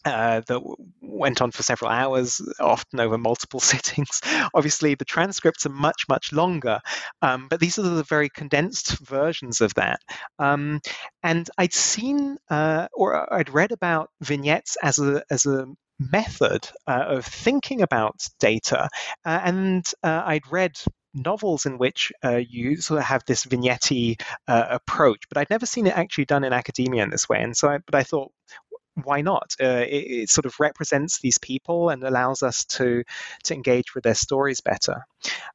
[0.05, 0.61] uh, that
[1.01, 4.21] went on for several hours, often over multiple sittings.
[4.53, 6.79] Obviously, the transcripts are much, much longer,
[7.21, 9.99] um, but these are the very condensed versions of that.
[10.37, 10.81] Um,
[11.23, 15.67] and I'd seen uh, or I'd read about vignettes as a as a
[15.99, 18.89] method uh, of thinking about data.
[19.25, 20.77] Uh, and uh, I'd read
[21.13, 23.91] novels in which uh, you sort of have this vignette
[24.47, 27.41] uh, approach, but I'd never seen it actually done in academia in this way.
[27.41, 28.31] And so, I, but I thought,
[29.03, 29.55] why not?
[29.61, 33.03] Uh, it, it, sort of represents these people and allows us to
[33.43, 35.05] to engage with their stories better.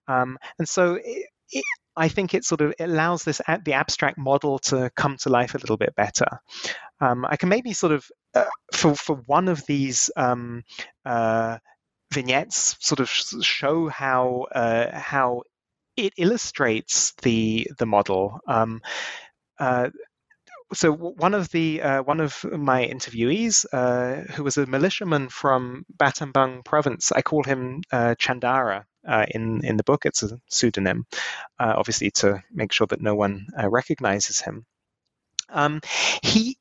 [0.09, 1.65] Um, and so, it, it,
[1.97, 5.59] I think it sort of allows this the abstract model to come to life a
[5.59, 6.41] little bit better.
[7.01, 10.65] Um, I can maybe sort of uh, for for one of these um,
[11.05, 11.59] uh,
[12.13, 15.43] vignettes sort of show how uh, how
[15.97, 18.41] it illustrates the the model.
[18.47, 18.83] Um,
[19.59, 19.91] uh,
[20.75, 25.85] so one of the uh, one of my interviewees, uh, who was a militiaman from
[25.97, 30.05] Battambang province, I call him uh, Chandara uh, in in the book.
[30.05, 31.07] It's a pseudonym,
[31.59, 34.67] uh, obviously to make sure that no one uh, recognizes him.
[35.49, 35.81] Um,
[36.23, 36.59] he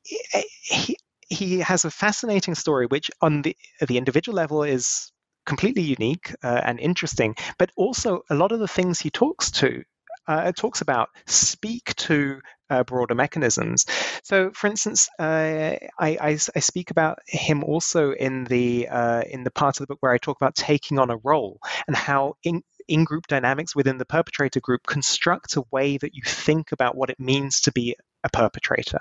[0.62, 0.96] he
[1.28, 5.10] he has a fascinating story, which on the the individual level is
[5.46, 9.84] completely unique and interesting, but also a lot of the things he talks to
[10.26, 13.86] uh, talks about speak to uh, broader mechanisms.
[14.22, 19.44] So, for instance, uh, I, I, I, speak about him also in the uh, in
[19.44, 22.34] the part of the book where I talk about taking on a role and how
[22.42, 26.96] in in group dynamics within the perpetrator group construct a way that you think about
[26.96, 28.98] what it means to be a perpetrator.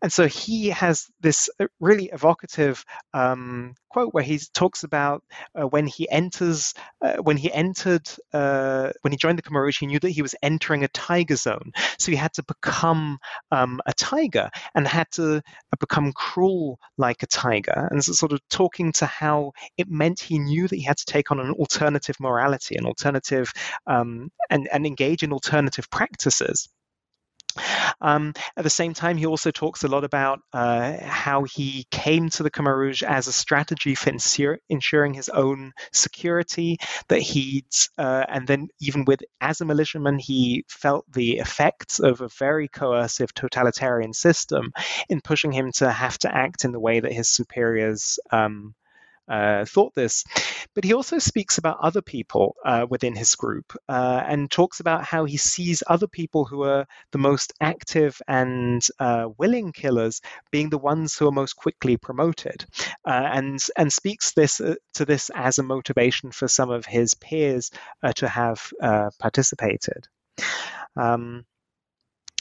[0.00, 5.22] And so he has this uh, really evocative um, quote where he talks about
[5.54, 6.72] uh, when he enters,
[7.02, 10.34] uh, when he entered, uh, when he joined the Rouge, he knew that he was
[10.42, 11.72] entering a tiger zone.
[11.98, 13.18] So he had to become
[13.50, 17.88] um, a tiger and had to uh, become cruel like a tiger.
[17.90, 21.04] And so sort of talking to how it meant he knew that he had to
[21.04, 23.52] take on an alternative morality, an alternative,
[23.86, 26.68] um, and, and engage in alternative practices.
[28.00, 32.28] Um, at the same time, he also talks a lot about uh, how he came
[32.30, 36.78] to the Khmer Rouge as a strategy for insur- ensuring his own security.
[37.08, 37.64] That he,
[37.98, 42.68] uh, and then even with as a militiaman, he felt the effects of a very
[42.68, 44.72] coercive totalitarian system
[45.08, 48.74] in pushing him to have to act in the way that his superiors um,
[49.28, 50.24] uh, thought this.
[50.74, 55.04] But he also speaks about other people uh, within his group uh, and talks about
[55.04, 60.20] how he sees other people who are the most active and uh, willing killers
[60.50, 62.64] being the ones who are most quickly promoted,
[63.06, 64.60] uh, and and speaks this
[64.94, 67.70] to this as a motivation for some of his peers
[68.14, 68.72] to have
[69.18, 70.08] participated.
[70.96, 71.44] Um,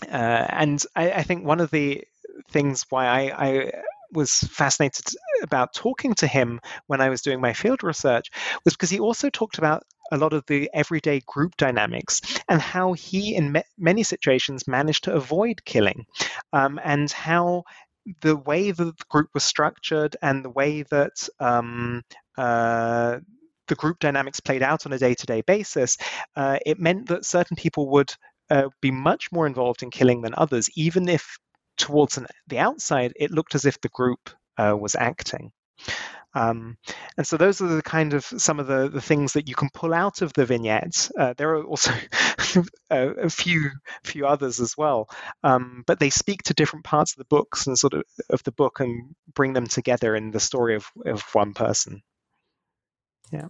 [0.09, 2.03] uh, and I, I, think one of the
[2.49, 3.71] things why I, I,
[4.11, 5.05] was fascinated
[5.43, 8.29] about talking to him when I was doing my field research
[8.65, 12.93] was because he also talked about a lot of the everyday group dynamics and how
[12.93, 16.05] he, in many situations, managed to avoid killing,
[16.51, 17.63] um, and how
[18.21, 22.03] the way that the group was structured and the way that um,
[22.37, 23.19] uh,
[23.67, 25.97] the group dynamics played out on a day-to-day basis,
[26.35, 28.13] uh, it meant that certain people would
[28.49, 31.37] uh, be much more involved in killing than others, even if
[31.81, 35.51] towards an, the outside it looked as if the group uh, was acting.
[36.33, 36.77] Um,
[37.17, 39.69] and so those are the kind of some of the, the things that you can
[39.73, 41.11] pull out of the vignettes.
[41.17, 41.91] Uh, there are also
[42.89, 43.69] a, a, few
[44.03, 45.09] few others as well,
[45.43, 48.53] um, but they speak to different parts of the books and sort of of the
[48.53, 52.01] book and bring them together in the story of, of one person.
[53.31, 53.47] Yeah.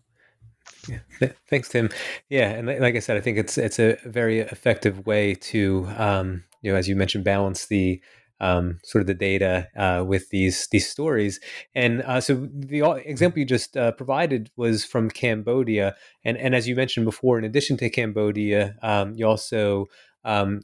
[0.87, 1.31] Yeah.
[1.47, 1.89] Thanks, Tim.
[2.29, 6.45] Yeah, and like I said, I think it's it's a very effective way to, um,
[6.63, 8.01] you know, as you mentioned, balance the
[8.41, 11.39] um, sort of the data uh, with these these stories.
[11.73, 16.67] And uh, so the example you just uh, provided was from Cambodia, and and as
[16.67, 19.87] you mentioned before, in addition to Cambodia, um, you also
[20.25, 20.61] um,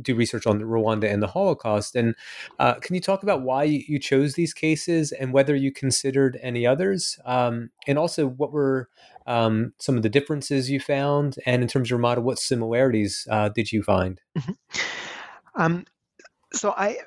[0.00, 1.96] do research on Rwanda and the Holocaust.
[1.96, 2.14] And
[2.58, 6.66] uh, can you talk about why you chose these cases and whether you considered any
[6.66, 7.18] others?
[7.24, 8.88] Um, and also, what were
[9.26, 11.36] um, some of the differences you found?
[11.46, 14.20] And in terms of your model, what similarities uh, did you find?
[14.38, 14.52] Mm-hmm.
[15.58, 15.86] Um,
[16.52, 16.98] so, I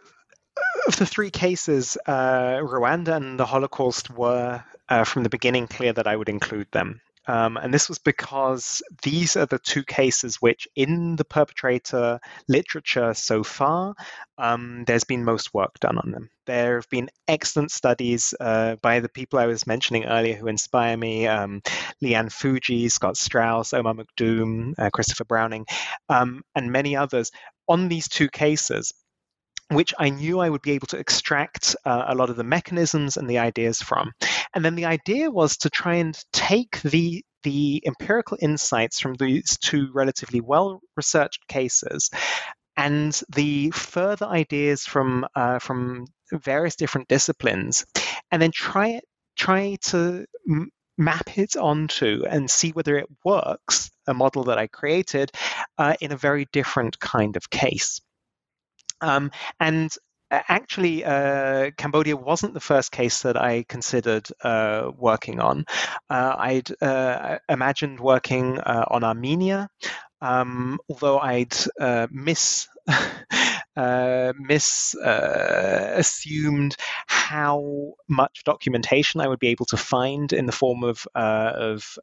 [0.90, 5.94] of the three cases, uh, Rwanda and the Holocaust were uh, from the beginning clear
[5.94, 7.00] that I would include them.
[7.28, 13.14] Um, and this was because these are the two cases which, in the perpetrator literature
[13.14, 13.94] so far,
[14.40, 16.32] um, there's been most work done on them.
[16.48, 20.98] There have been excellent studies uh, by the people I was mentioning earlier who inspire
[20.98, 21.62] me um,
[22.02, 25.68] Lee Ann Fujii, Scott Straus, Omar McDoom, uh, Christopher Browning,
[26.10, 27.30] um, and many others
[27.68, 28.92] on these two cases
[29.72, 33.18] which I knew I would be able to extract uh, a lot of the mechanisms
[33.18, 34.12] and the ideas from.
[34.54, 39.58] And then the idea was to try and take the the empirical insights from these
[39.60, 42.10] two relatively well researched cases
[42.76, 47.86] and the further ideas from uh, from various different disciplines
[48.32, 49.00] and then try
[49.38, 54.68] try to m- map it onto and see whether it works a model that i
[54.68, 55.32] created
[55.78, 58.02] uh, in a very different kind of case
[59.02, 59.92] um, and
[60.32, 65.66] actually, uh, Cambodia wasn't the first case that I considered uh, working on.
[66.10, 69.70] Uh, I'd uh, imagined working uh, on Armenia,
[70.22, 72.68] um, although I'd uh, miss.
[73.78, 76.76] miss assumed
[77.08, 81.98] how much documentation I would be able to find in the form of of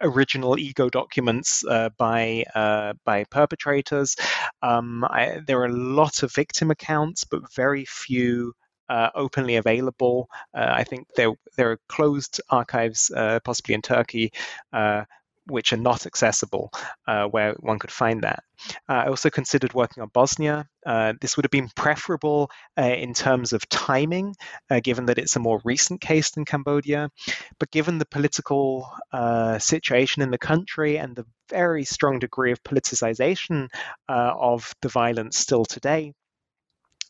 [0.00, 4.16] original ego documents uh, by uh, by perpetrators.
[4.62, 8.52] Um, I, there are a lot of victim accounts, but very few
[8.88, 10.28] uh, openly available.
[10.54, 14.32] Uh, I think there there are closed archives, uh, possibly in Turkey,
[14.72, 15.04] uh,
[15.46, 16.70] which are not accessible
[17.06, 18.42] uh, where one could find that.
[18.88, 20.66] Uh, I also considered working on Bosnia.
[20.84, 24.34] Uh, this would have been preferable uh, in terms of timing,
[24.70, 27.10] uh, given that it's a more recent case than Cambodia.
[27.58, 32.62] But given the political uh, situation in the country and the very strong degree of
[32.62, 33.68] politicization
[34.08, 36.12] of the violence still today,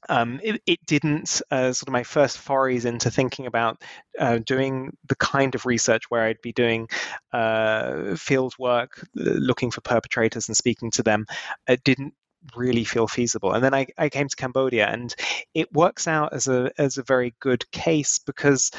[0.09, 3.83] um, it, it, didn't uh, sort of my first forays into thinking about
[4.19, 6.89] uh, doing the kind of research where I'd be doing
[7.33, 11.27] uh, field work, looking for perpetrators and speaking to them.
[11.69, 12.15] It didn't
[12.55, 13.53] really feel feasible.
[13.53, 15.15] And then I, I came to Cambodia, and
[15.55, 18.71] it works out as a as a very good case because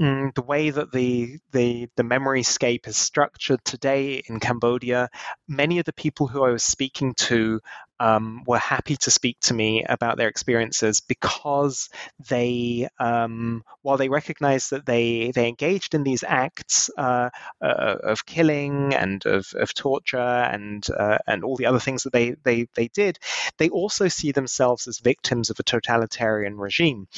[0.00, 5.08] mm, the way that the the the memory scape is structured today in Cambodia,
[5.48, 7.60] many of the people who I was speaking to
[8.00, 11.88] um, were happy to speak to me about their experiences because
[12.28, 17.30] they, um, while they recognized that they they engaged in these acts uh,
[17.62, 22.12] uh, of killing and of, of torture and uh, and all the other things that
[22.12, 23.18] they they they did,
[23.58, 27.08] they also see themselves as victims of a totalitarian regime,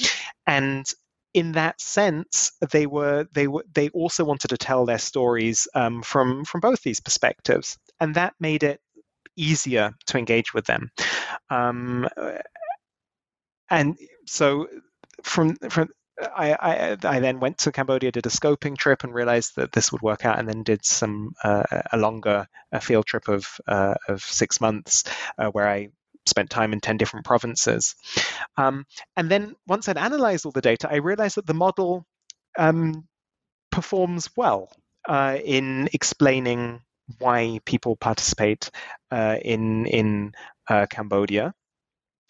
[0.46, 0.86] and
[1.32, 6.02] in that sense, they were they were they also wanted to tell their stories um,
[6.02, 8.80] from from both these perspectives, and that made it
[9.40, 10.90] easier to engage with them.
[11.48, 12.08] Um,
[13.70, 14.66] and so
[15.22, 15.88] from from
[16.36, 19.90] I, I, I then went to Cambodia, did a scoping trip, and realized that this
[19.90, 21.62] would work out, and then did some uh,
[21.92, 25.04] a longer a field trip of uh, of six months,
[25.38, 25.88] uh, where I
[26.26, 27.94] spent time in ten different provinces.
[28.56, 28.84] Um,
[29.16, 32.04] and then once I'd analyzed all the data, I realized that the model
[32.58, 33.08] um,
[33.72, 34.70] performs well
[35.08, 36.82] uh, in explaining
[37.18, 38.70] why people participate
[39.10, 40.32] uh, in in
[40.68, 41.54] uh, Cambodia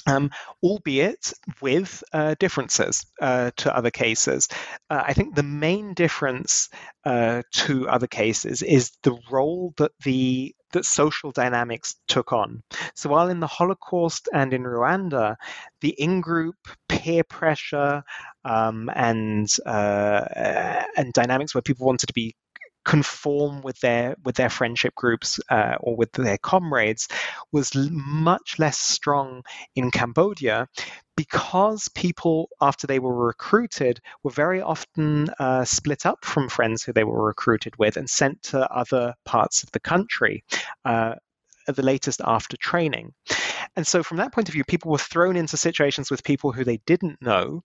[0.07, 0.31] um,
[0.63, 4.49] albeit with uh, differences uh, to other cases.
[4.89, 6.69] Uh, I think the main difference
[7.05, 12.63] uh, to other cases is the role that the that social dynamics took on.
[12.95, 15.35] So while in the Holocaust and in Rwanda,
[15.81, 16.55] the in-group
[16.89, 18.05] peer pressure
[18.45, 22.37] um, and uh, and dynamics where people wanted to be
[22.85, 27.09] conform with their with their friendship groups uh, or with their comrades
[27.53, 29.43] was much less strong
[29.75, 30.67] in Cambodia
[31.17, 36.93] because people after they were recruited were very often uh, split up from friends who
[36.93, 40.43] they were recruited with and sent to other parts of the country
[40.87, 41.15] uh,
[41.69, 43.13] at the latest after training.
[43.77, 46.65] And so from that point of view people were thrown into situations with people who
[46.65, 47.63] they didn't know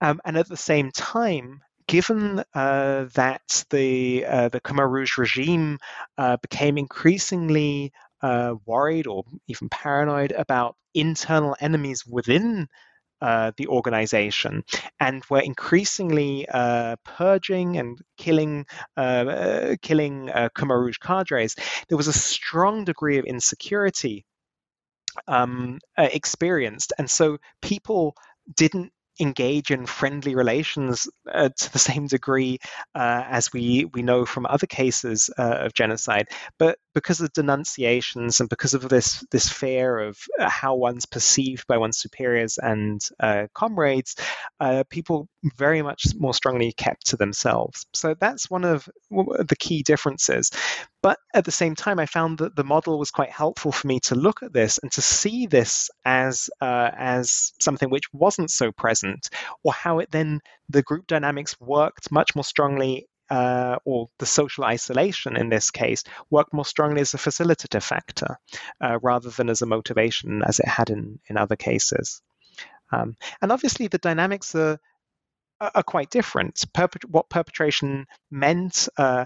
[0.00, 1.62] um, and at the same time
[1.92, 5.78] given uh, that the uh, the Khmer Rouge regime
[6.16, 12.66] uh, became increasingly uh, worried or even paranoid about internal enemies within
[13.20, 14.64] uh, the organization,
[15.00, 18.64] and were increasingly uh, purging and killing
[18.96, 21.56] killing Khmer Rouge cadres,
[21.88, 24.24] there was a strong degree of insecurity
[25.28, 28.16] um, experienced, and so people
[28.56, 32.58] didn't engage in friendly relations uh, to the same degree
[32.94, 36.28] uh, as we we know from other cases uh, of genocide.
[36.58, 41.66] But because of denunciations and because of this this fear of uh, how one's perceived
[41.66, 44.16] by one's superiors and uh, comrades
[44.60, 47.86] uh, people very much more strongly kept to themselves.
[47.94, 50.50] So that's one of the key differences
[51.02, 54.00] but at the same time, I found that the model was quite helpful for me
[54.00, 58.72] to look at this and to see this as uh, as something which wasn't so
[58.72, 59.28] present,
[59.64, 64.64] or how it then the group dynamics worked much more strongly uh, or the social
[64.64, 68.36] isolation in this case worked more strongly as a facilitative factor
[68.80, 72.20] uh, rather than as a motivation as it had in, in other cases.
[72.92, 74.78] Um, and obviously, the dynamics are,
[75.60, 76.62] are quite different.
[76.74, 79.24] Perpet- what perpetration meant uh,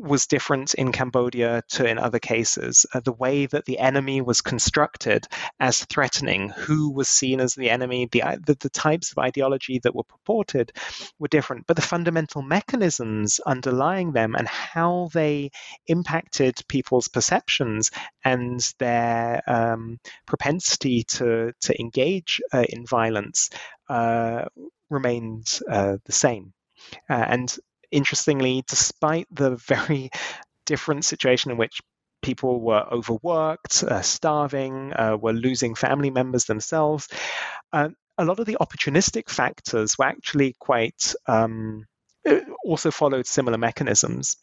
[0.00, 2.86] was different in Cambodia to in other cases.
[2.94, 5.26] Uh, the way that the enemy was constructed
[5.58, 9.94] as threatening, who was seen as the enemy, the, the, the types of ideology that
[9.94, 10.72] were purported
[11.18, 11.66] were different.
[11.66, 15.50] But the fundamental mechanisms underlying them and how they
[15.86, 17.90] impacted people's perceptions
[18.24, 23.50] and their um, propensity to, to engage uh, in violence
[23.88, 24.44] uh,
[24.88, 26.52] remained uh, the same.
[27.08, 27.58] Uh, and
[27.90, 30.10] interestingly, despite the very
[30.66, 31.80] different situation in which
[32.22, 37.08] people were overworked, uh, starving, uh, were losing family members themselves,
[37.72, 37.88] uh,
[38.18, 41.86] a lot of the opportunistic factors were actually quite um,
[42.28, 44.36] uh, also followed similar mechanisms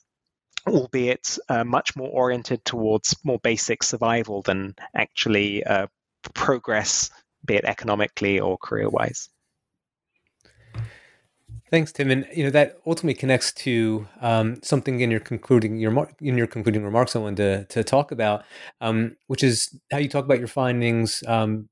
[0.67, 5.87] albeit uh, much more oriented towards more basic survival than actually uh,
[6.33, 7.09] progress,
[7.45, 9.29] be it economically or career wise.
[11.69, 12.11] Thanks, Tim.
[12.11, 16.47] And you know that ultimately connects to um, something in your concluding your in your
[16.47, 18.45] concluding remarks I wanted to, to talk about,
[18.79, 21.67] um, which is how you talk about your findings um,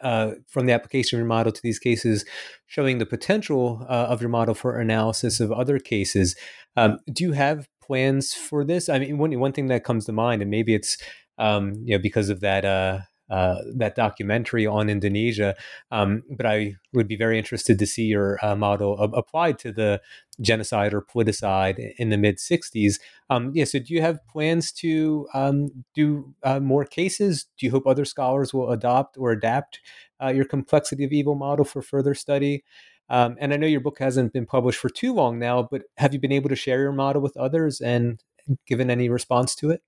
[0.00, 2.24] uh, from the application of your model to these cases,
[2.66, 6.36] showing the potential uh, of your model for analysis of other cases.
[6.76, 8.88] Um, do you have plans for this?
[8.88, 10.98] I mean, one one thing that comes to mind, and maybe it's
[11.36, 12.64] um, you know because of that.
[12.64, 13.00] Uh,
[13.30, 15.54] uh, that documentary on Indonesia.
[15.90, 20.00] Um, but I would be very interested to see your uh, model applied to the
[20.40, 23.00] genocide or politicide in the mid 60s.
[23.30, 27.46] Um, yeah, so do you have plans to um, do uh, more cases?
[27.58, 29.80] Do you hope other scholars will adopt or adapt
[30.22, 32.64] uh, your complexity of evil model for further study?
[33.08, 36.12] Um, and I know your book hasn't been published for too long now, but have
[36.12, 38.22] you been able to share your model with others and
[38.66, 39.82] given any response to it?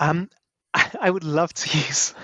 [0.00, 0.30] Um,
[1.00, 2.14] I would love to use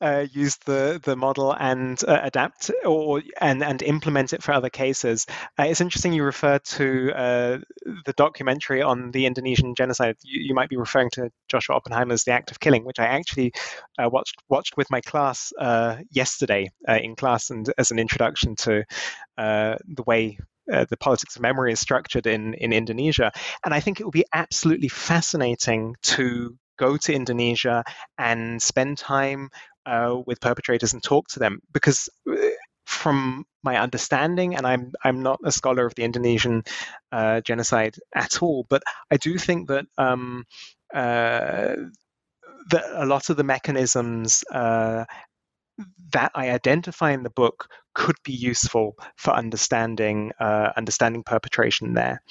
[0.00, 4.70] uh, use the the model and uh, adapt or and and implement it for other
[4.70, 5.26] cases.
[5.58, 7.58] Uh, it's interesting you refer to uh,
[8.06, 10.16] the documentary on the Indonesian genocide.
[10.22, 13.52] You, you, might be referring to Joshua Oppenheimer's The Act of Killing, which I actually
[13.98, 18.84] uh, watched watched with my class uh, yesterday in class and as an introduction to
[19.36, 20.38] the way
[20.72, 23.32] uh, the politics of memory is structured in, in Indonesia.
[23.64, 27.84] And I think it would be absolutely fascinating to go to Indonesia
[28.16, 29.50] and spend time
[29.86, 32.36] uh, with perpetrators and talk to them because uh,
[32.86, 36.62] from my understanding, and I'm I'm not a scholar of the Indonesian
[37.12, 39.86] uh, genocide at all, but I do think that.
[39.98, 40.44] Um,
[40.94, 41.76] uh,
[42.70, 45.04] that a lot of the mechanisms uh,
[46.12, 52.22] that I identify in the book could be useful for understanding uh, understanding perpetration there.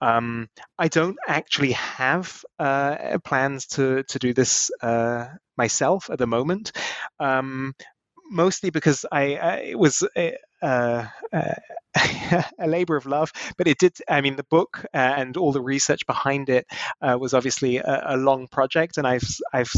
[0.00, 0.48] Um,
[0.78, 5.26] I don't actually have uh, plans to to do this uh,
[5.56, 6.72] myself at the moment,
[7.18, 7.74] um,
[8.30, 10.06] mostly because I, I it was.
[10.16, 11.54] A, uh, uh,
[12.58, 13.96] a labor of love, but it did.
[14.08, 16.66] I mean, the book uh, and all the research behind it
[17.00, 19.72] was obviously a, a long project, and I've I've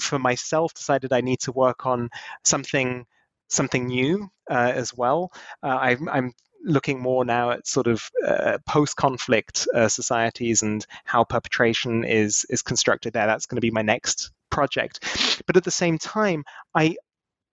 [0.00, 2.10] for myself decided I need to work on
[2.44, 3.06] something
[3.48, 5.32] something new uh, as well.
[5.62, 6.32] Uh, I'm, I'm,
[6.66, 12.62] looking more now at sort of uh, post-conflict uh, societies and how perpetration is is
[12.62, 13.26] constructed there.
[13.26, 15.42] That's going to be my next project.
[15.46, 16.96] But at the same time, I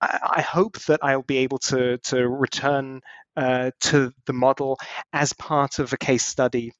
[0.02, 3.02] I hope that I'll be able to to return
[3.36, 4.80] uh, to the model
[5.14, 6.74] as part of a case study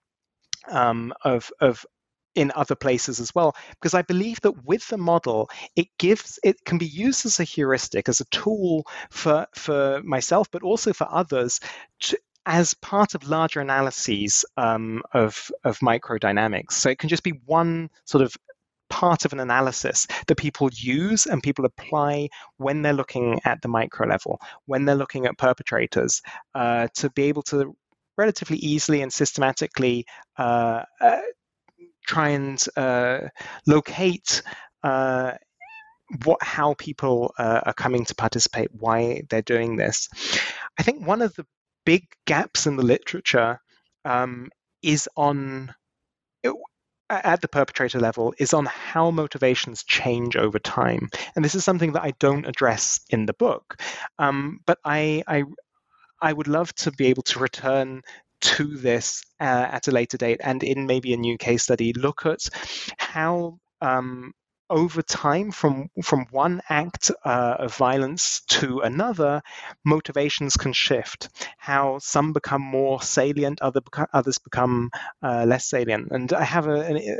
[0.70, 1.86] um, of of
[2.36, 6.56] in other places as well because i believe that with the model it gives it
[6.66, 11.08] can be used as a heuristic as a tool for for myself but also for
[11.12, 11.60] others
[12.00, 16.74] to, as part of larger analyses um, of of microdynamics.
[16.74, 18.36] So it can just be one sort of
[18.90, 22.28] part of an analysis that people use and people apply
[22.58, 26.22] when they're looking at the micro level when they're looking at perpetrators
[26.56, 27.74] uh, to be able to
[28.18, 30.06] relatively easily and systematically
[30.38, 31.22] uh, uh,
[32.06, 33.20] try and uh,
[33.68, 34.42] locate
[34.84, 35.34] uh,
[36.26, 40.10] what how people uh, are coming to participate, why they're doing this.
[40.78, 41.46] I think one of the
[41.86, 43.60] big gaps in the literature
[44.06, 44.50] um,
[44.82, 45.74] is on
[47.10, 51.94] at the perpetrator level is on how motivations change over time, and this is something
[51.94, 53.82] that I don't address in the book.
[54.18, 55.44] Um, but I, I
[56.22, 58.02] I would love to be able to return
[58.42, 62.26] to this uh, at a later date and in maybe a new case study look
[62.26, 62.42] at
[62.98, 64.34] how um,
[64.72, 69.42] over time from from one act uh, of violence to another
[69.86, 71.30] motivations can shift.
[71.58, 73.82] How some become more salient other
[74.14, 74.90] others become
[75.22, 76.08] uh, less salient.
[76.12, 77.20] And i have a, an,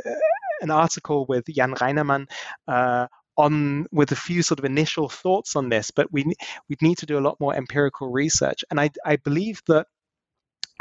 [0.62, 2.28] an, article with jan reinemann
[2.66, 3.06] uh,
[3.36, 6.24] on with a few sort of initial thoughts on this but we
[6.68, 8.64] we need to do a lot more empirical research.
[8.70, 9.86] And i i believe that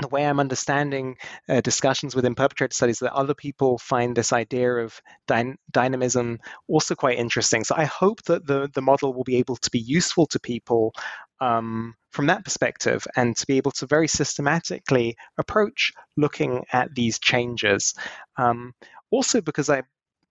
[0.01, 4.71] the way I'm understanding uh, discussions within perpetrator studies that other people find this idea
[4.77, 7.63] of dy- dynamism also quite interesting.
[7.63, 10.93] So I hope that the the model will be able to be useful to people
[11.39, 17.19] um, from that perspective and to be able to very systematically approach looking at these
[17.19, 17.95] changes.
[18.37, 18.73] Um,
[19.09, 19.79] also, because I,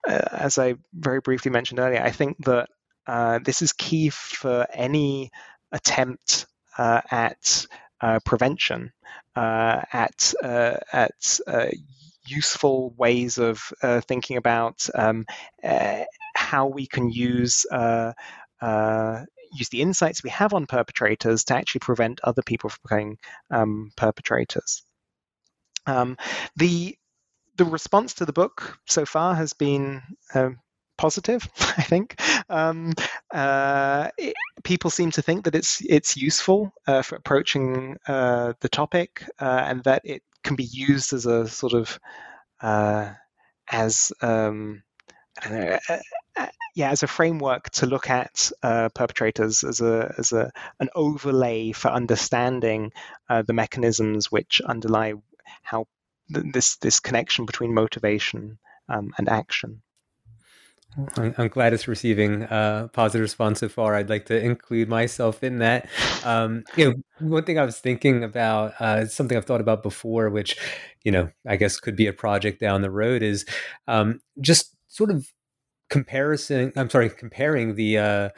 [0.09, 2.69] uh, as I very briefly mentioned earlier, I think that
[3.07, 5.31] uh, this is key for any
[5.73, 6.47] attempt
[6.79, 7.67] uh, at
[8.25, 8.93] prevention,
[9.37, 11.41] uh, at uh, at
[12.27, 13.73] useful ways of
[14.07, 15.25] thinking about um,
[16.35, 17.67] how we can use
[19.53, 23.19] use the insights we have on perpetrators to actually prevent other people from becoming
[23.51, 24.83] um, perpetrators.
[25.87, 26.17] Um,
[26.57, 26.97] the
[27.57, 30.03] the response to the book so far has been
[30.35, 30.51] uh,
[31.01, 31.49] positive.
[31.79, 32.21] I think
[32.51, 32.93] um,
[33.33, 34.35] uh, it,
[34.65, 39.65] people seem to think that it's it's useful uh, for approaching uh, the topic, uh,
[39.67, 41.99] and that it can be used as a sort of
[42.61, 43.13] uh,
[43.71, 44.83] as um,
[45.49, 46.47] know, uh,
[46.77, 48.53] yeah, as a framework to look at
[48.95, 52.93] perpetrators as a as a an overlay for understanding
[53.29, 55.15] the mechanisms which underlie
[55.63, 55.87] how
[56.35, 58.59] th- this this connection between motivation
[58.91, 59.83] um, and action.
[61.17, 63.95] I'm glad it's receiving a positive response so far.
[63.95, 65.89] I'd like to include myself in that.
[66.25, 70.31] Um, you know, one thing I was thinking about, uh, something I've thought about before,
[70.31, 70.59] which,
[71.05, 73.45] you know, I guess could be a project down the road, is
[73.87, 75.33] um, just sort of
[75.91, 76.73] comparison.
[76.77, 78.29] I'm sorry, comparing the uh,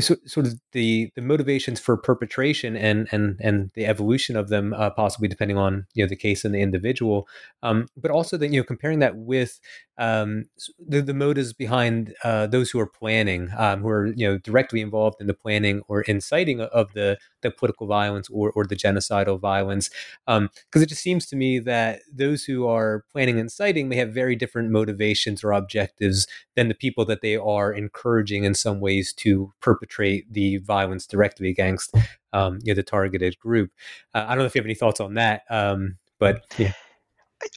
[0.00, 4.90] sort of the the motivations for perpetration and and and the evolution of them, uh,
[4.90, 7.26] possibly depending on you know the case and the individual,
[7.62, 9.58] um, but also that you know comparing that with
[9.98, 10.44] um,
[10.78, 14.80] the, the motives behind uh, those who are planning, um, who are you know directly
[14.80, 19.40] involved in the planning or inciting of the the political violence or or the genocidal
[19.40, 19.88] violence,
[20.26, 23.96] because um, it just seems to me that those who are planning and inciting may
[23.96, 28.80] have very different motivations or objectives than the people that they are encouraging in some
[28.80, 29.85] ways to perpetrate
[30.30, 31.94] the violence directly against
[32.32, 33.70] um, you know, the targeted group.
[34.14, 36.72] Uh, I don't know if you have any thoughts on that, um, but yeah.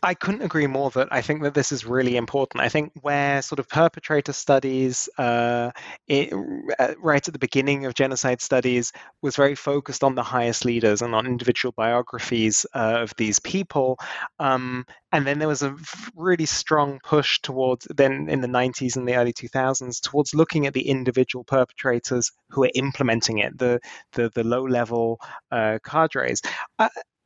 [0.04, 2.62] I couldn't agree more that I think that this is really important.
[2.62, 5.72] I think where sort of perpetrator studies, uh,
[6.08, 6.34] it,
[6.80, 11.02] uh, right at the beginning of genocide studies, was very focused on the highest leaders
[11.02, 13.98] and on individual biographies uh, of these people.
[14.40, 15.76] Um, and then there was a
[16.16, 20.74] really strong push towards, then in the 90s and the early 2000s, towards looking at
[20.74, 23.80] the individual perpetrators who are implementing it, the,
[24.14, 25.20] the, the low level
[25.52, 26.42] uh, cadres.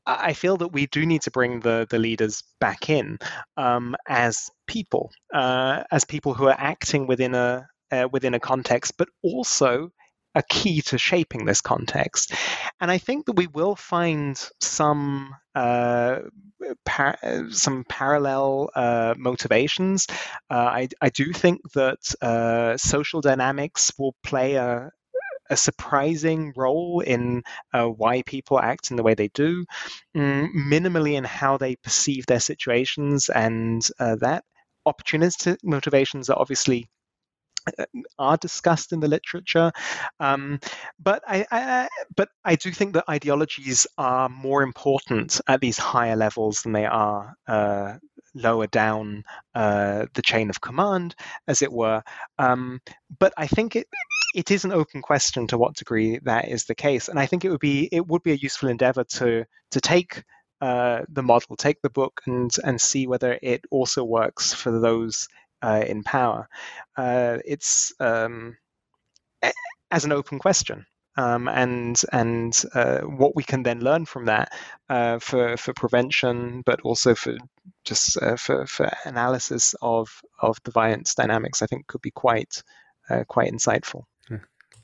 [0.05, 3.19] I feel that we do need to bring the the leaders back in
[3.57, 8.93] um, as people, uh, as people who are acting within a uh, within a context,
[8.97, 9.91] but also
[10.35, 12.33] a key to shaping this context.
[12.81, 16.19] And I think that we will find some uh,
[16.85, 17.19] par-
[17.51, 20.07] some parallel uh, motivations.
[20.49, 24.89] Uh, I, I do think that uh, social dynamics will play a,
[25.49, 29.65] a surprising role in uh, why people act in the way they do,
[30.15, 34.43] mm, minimally in how they perceive their situations, and uh, that
[34.87, 36.89] opportunistic motivations are obviously
[37.79, 37.85] uh,
[38.19, 39.71] are discussed in the literature,
[40.19, 40.59] um,
[40.99, 46.17] but I, I, but I do think that ideologies are more important at these higher
[46.17, 47.93] levels than they are uh,
[48.35, 49.23] lower down
[49.55, 51.15] uh, the chain of command,
[51.47, 52.03] as it were.
[52.37, 52.81] Um,
[53.19, 53.87] but I think it
[54.33, 57.45] it is an open question to what degree that is the case, and I think
[57.45, 60.23] it would be it would be a useful endeavor to to take
[60.61, 65.27] uh, the model, take the book, and and see whether it also works for those
[65.61, 66.47] uh, in power.
[66.97, 68.57] Uh, it's um,
[69.91, 70.85] as an open question
[71.17, 74.51] um, and and uh, what we can then learn from that
[74.89, 77.37] uh, for for prevention, but also for
[77.85, 82.63] just uh, for for analysis of of the violence dynamics, I think could be quite
[83.09, 84.03] uh, quite insightful.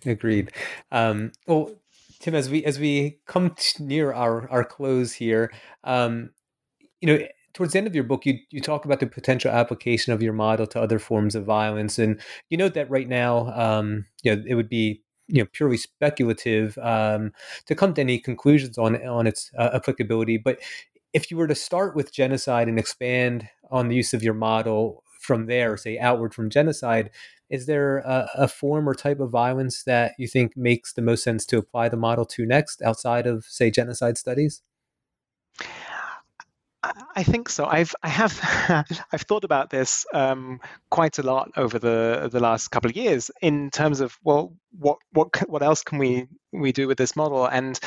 [0.06, 0.52] Agreed.
[0.92, 1.72] Um, well,
[2.20, 5.52] Tim, as we as we come near our our close here,
[5.84, 6.32] um,
[7.02, 10.14] you know towards the end of your book, you, you talk about the potential application
[10.14, 12.20] of your model to other forms of violence, and
[12.50, 16.78] you note that right now, um, you know, it would be you know purely speculative
[16.80, 17.32] um,
[17.66, 20.38] to come to any conclusions on on its uh, applicability.
[20.38, 20.60] But
[21.14, 25.04] if you were to start with genocide and expand on the use of your model
[25.22, 27.12] from there, say outward from genocide,
[27.50, 31.24] is there a, a, form or type of violence that you think makes the most
[31.24, 34.62] sense to apply the model to next outside of say genocide studies?
[36.82, 37.66] I think so.
[37.66, 38.40] I've I have
[39.12, 43.30] I've thought about this um, quite a lot over the the last couple of years
[43.42, 47.46] in terms of well, what what what else can we we do with this model
[47.46, 47.80] and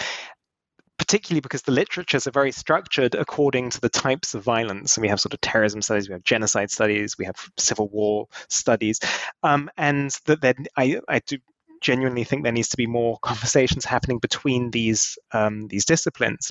[1.13, 4.97] particularly because the literatures are very structured according to the types of violence.
[4.97, 8.29] And we have sort of terrorism studies, we have genocide studies, we have civil war
[8.49, 8.99] studies,
[9.43, 11.37] um, and that I I do
[11.83, 16.51] genuinely think there needs to be more conversations happening between these um, these disciplines.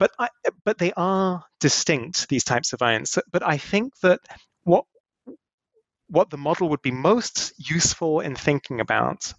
[0.00, 0.30] But I,
[0.64, 3.16] but they are distinct these types of violence.
[3.30, 4.18] But I think that
[4.64, 4.84] what
[6.08, 9.32] what the model would be most useful in thinking about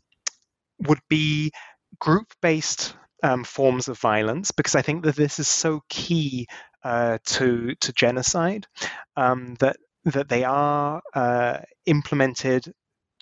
[0.80, 1.52] would be
[2.00, 2.93] group based
[3.24, 6.47] um, forms of violence because I think that this is so key
[6.84, 8.68] uh, to to genocide
[9.15, 12.72] um, that that they are uh, implemented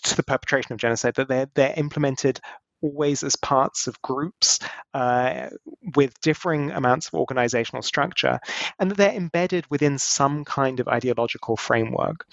[0.04, 2.40] to the perpetration of genocide that they're they're implemented
[2.82, 4.60] always as parts of groups
[4.94, 5.50] uh,
[5.96, 8.40] with differing amounts of organizational structure,
[8.80, 12.26] and that they're embedded within some kind of ideological framework.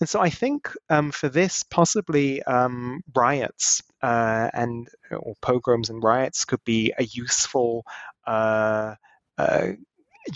[0.00, 6.02] And so I think um, for this, possibly um, riots uh, and or pogroms and
[6.02, 7.84] riots could be a useful.
[8.26, 8.94] Uh,
[9.38, 9.68] uh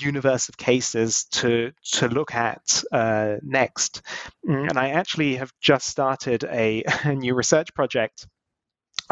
[0.01, 4.03] universe of cases to to look at uh, next.
[4.49, 8.27] Mm, and I actually have just started a, a new research project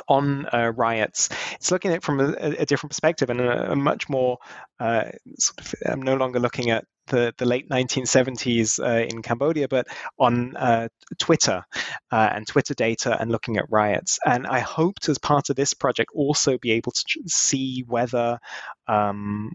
[0.09, 1.28] on uh, riots.
[1.55, 4.38] It's looking at it from a, a different perspective and a, a much more
[4.80, 5.05] uh,
[5.38, 5.74] sort of.
[5.86, 9.86] I'm no longer looking at the, the late 1970s uh, in Cambodia, but
[10.18, 10.88] on uh,
[11.18, 11.64] Twitter
[12.11, 14.18] uh, and Twitter data and looking at riots.
[14.24, 18.38] And I hoped as part of this project also be able to see whether
[18.86, 19.53] um,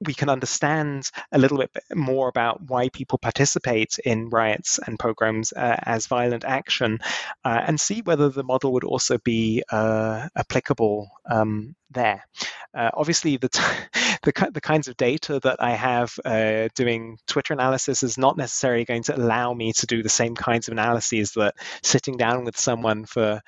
[0.00, 5.52] we can understand a little bit more about why people participate in riots and pogroms
[5.52, 6.98] uh, as violent action
[7.44, 12.24] uh, and see whether the model would also be uh, applicable um, there.
[12.74, 13.62] Uh, obviously, the, t-
[14.28, 18.84] the, the kinds of data that I have uh, doing Twitter analysis is not necessarily
[18.84, 22.58] going to allow me to do the same kinds of analyses that sitting down with
[22.58, 23.40] someone for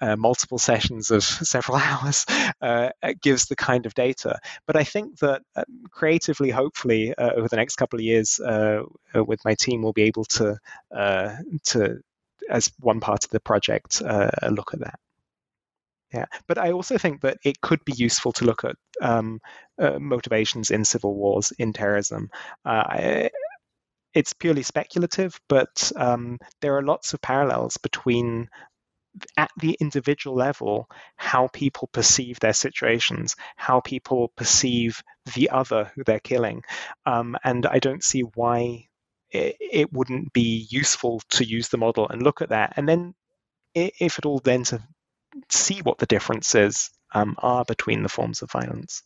[0.00, 1.22] uh, multiple sessions of
[1.52, 2.24] several hours
[2.62, 4.38] uh, gives the kind of data.
[4.66, 8.82] But I think that uh, creatively, hopefully, uh, over the next couple of years, uh,
[9.14, 10.56] with my team, we'll be able to
[11.64, 12.00] to
[12.48, 14.98] as one part of the project look at that.
[16.12, 19.40] Yeah, but I also think that it could be useful to look at um,
[19.80, 22.28] uh, motivations in civil wars, in terrorism.
[22.64, 23.28] Uh,
[24.14, 28.48] it's purely speculative, but um, there are lots of parallels between
[29.36, 30.86] at the individual level
[31.16, 35.02] how people perceive their situations, how people perceive
[35.34, 36.62] the other who they're killing.
[37.06, 38.88] Um, and I don't see why
[39.30, 42.74] it, it, wouldn't be useful to use the model and look at that.
[42.76, 43.14] And then,
[43.74, 44.82] if at all, then to
[45.48, 49.02] see what the differences um, are between the forms of violence.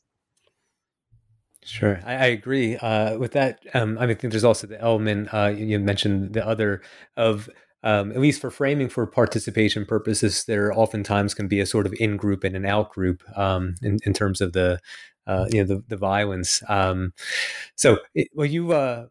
[1.64, 3.60] Sure, I, I agree uh, with that.
[3.74, 6.82] Um, I mean, I think there's also the element uh, you mentioned the other
[7.16, 7.50] of
[7.86, 11.94] um, at least for framing for participation purposes, there oftentimes can be a sort of
[12.00, 14.80] in group and an out group um, in, in terms of the
[15.28, 16.62] uh, you know the, the violence.
[16.68, 17.12] Um,
[17.76, 19.06] so, it, well, you uh,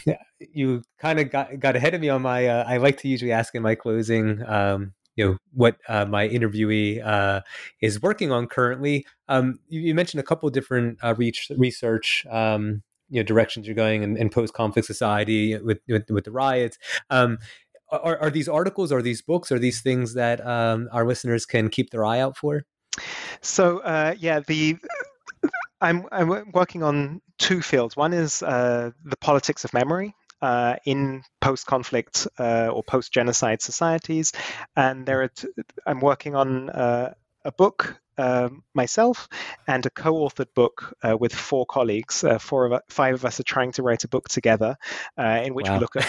[0.40, 2.48] you kind of got got ahead of me on my.
[2.48, 4.42] Uh, I like to usually ask in my closing.
[5.16, 7.40] You know what uh, my interviewee uh,
[7.80, 9.06] is working on currently.
[9.28, 14.02] Um, you, you, mentioned a couple different uh, research um, you know directions you're going
[14.02, 16.78] in, in post conflict society with, with, with the riots.
[17.10, 17.38] Um,
[17.90, 21.68] are, are these articles, are these books, are these things that um, our listeners can
[21.68, 22.64] keep their eye out for?
[23.42, 24.76] So uh, yeah, the
[25.80, 27.96] I'm I'm working on two fields.
[27.96, 30.14] One is uh, the politics of memory,
[30.46, 34.32] uh, in post-conflict uh, or post-genocide societies,
[34.76, 35.48] and there t-
[35.84, 39.28] I'm working on uh, a book uh, myself
[39.66, 42.22] and a co-authored book uh, with four colleagues.
[42.22, 44.76] Uh, four of five of us are trying to write a book together
[45.18, 45.74] in which wow.
[45.74, 46.06] we look at.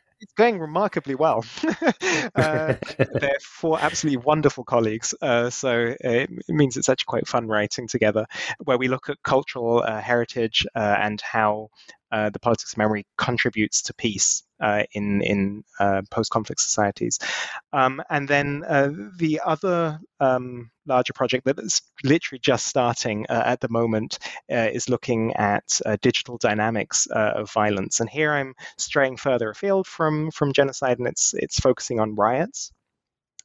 [0.20, 1.44] it's going remarkably well.
[2.34, 7.88] uh, they're four absolutely wonderful colleagues, uh, so it means it's actually quite fun writing
[7.88, 8.26] together,
[8.64, 11.68] where we look at cultural uh, heritage and how
[12.12, 17.18] uh, the politics of memory contributes to peace uh, in in uh, post-conflict societies.
[17.72, 23.42] Um, and then uh, the other um, larger project that is literally just starting uh,
[23.44, 28.00] at the moment is looking at digital dynamics of violence.
[28.00, 32.72] And here I'm straying further afield from from genocide, and it's it's focusing on riots.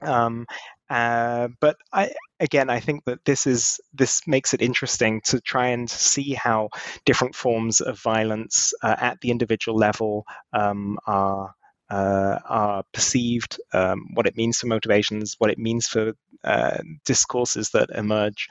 [0.02, 0.46] Um,
[0.90, 5.68] uh, but I, again, I think that this is this makes it interesting to try
[5.68, 6.70] and see how
[7.06, 11.54] different forms of violence uh, at the individual level um, are.
[11.88, 16.14] Uh, are perceived, um, what it means for motivations, what it means for
[16.44, 18.48] uh, discourses that emerge,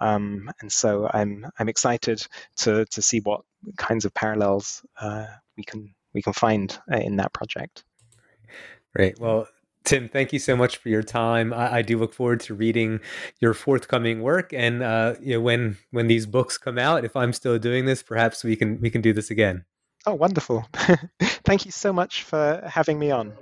[0.00, 2.26] um, and so I'm I'm excited
[2.56, 3.40] to to see what
[3.78, 5.24] kinds of parallels uh,
[5.56, 7.84] we can we can find uh, in that project.
[8.94, 9.18] Great.
[9.18, 9.48] Well,
[9.84, 11.52] Tim, thank you so much for your time.
[11.52, 13.00] I, I, do look forward to reading
[13.40, 17.34] your forthcoming work, and uh, you know when when these books come out, if I'm
[17.34, 19.64] still doing this, perhaps we can we can do this again.
[20.06, 20.66] Oh, wonderful!
[21.44, 23.34] thank you so much for having me on.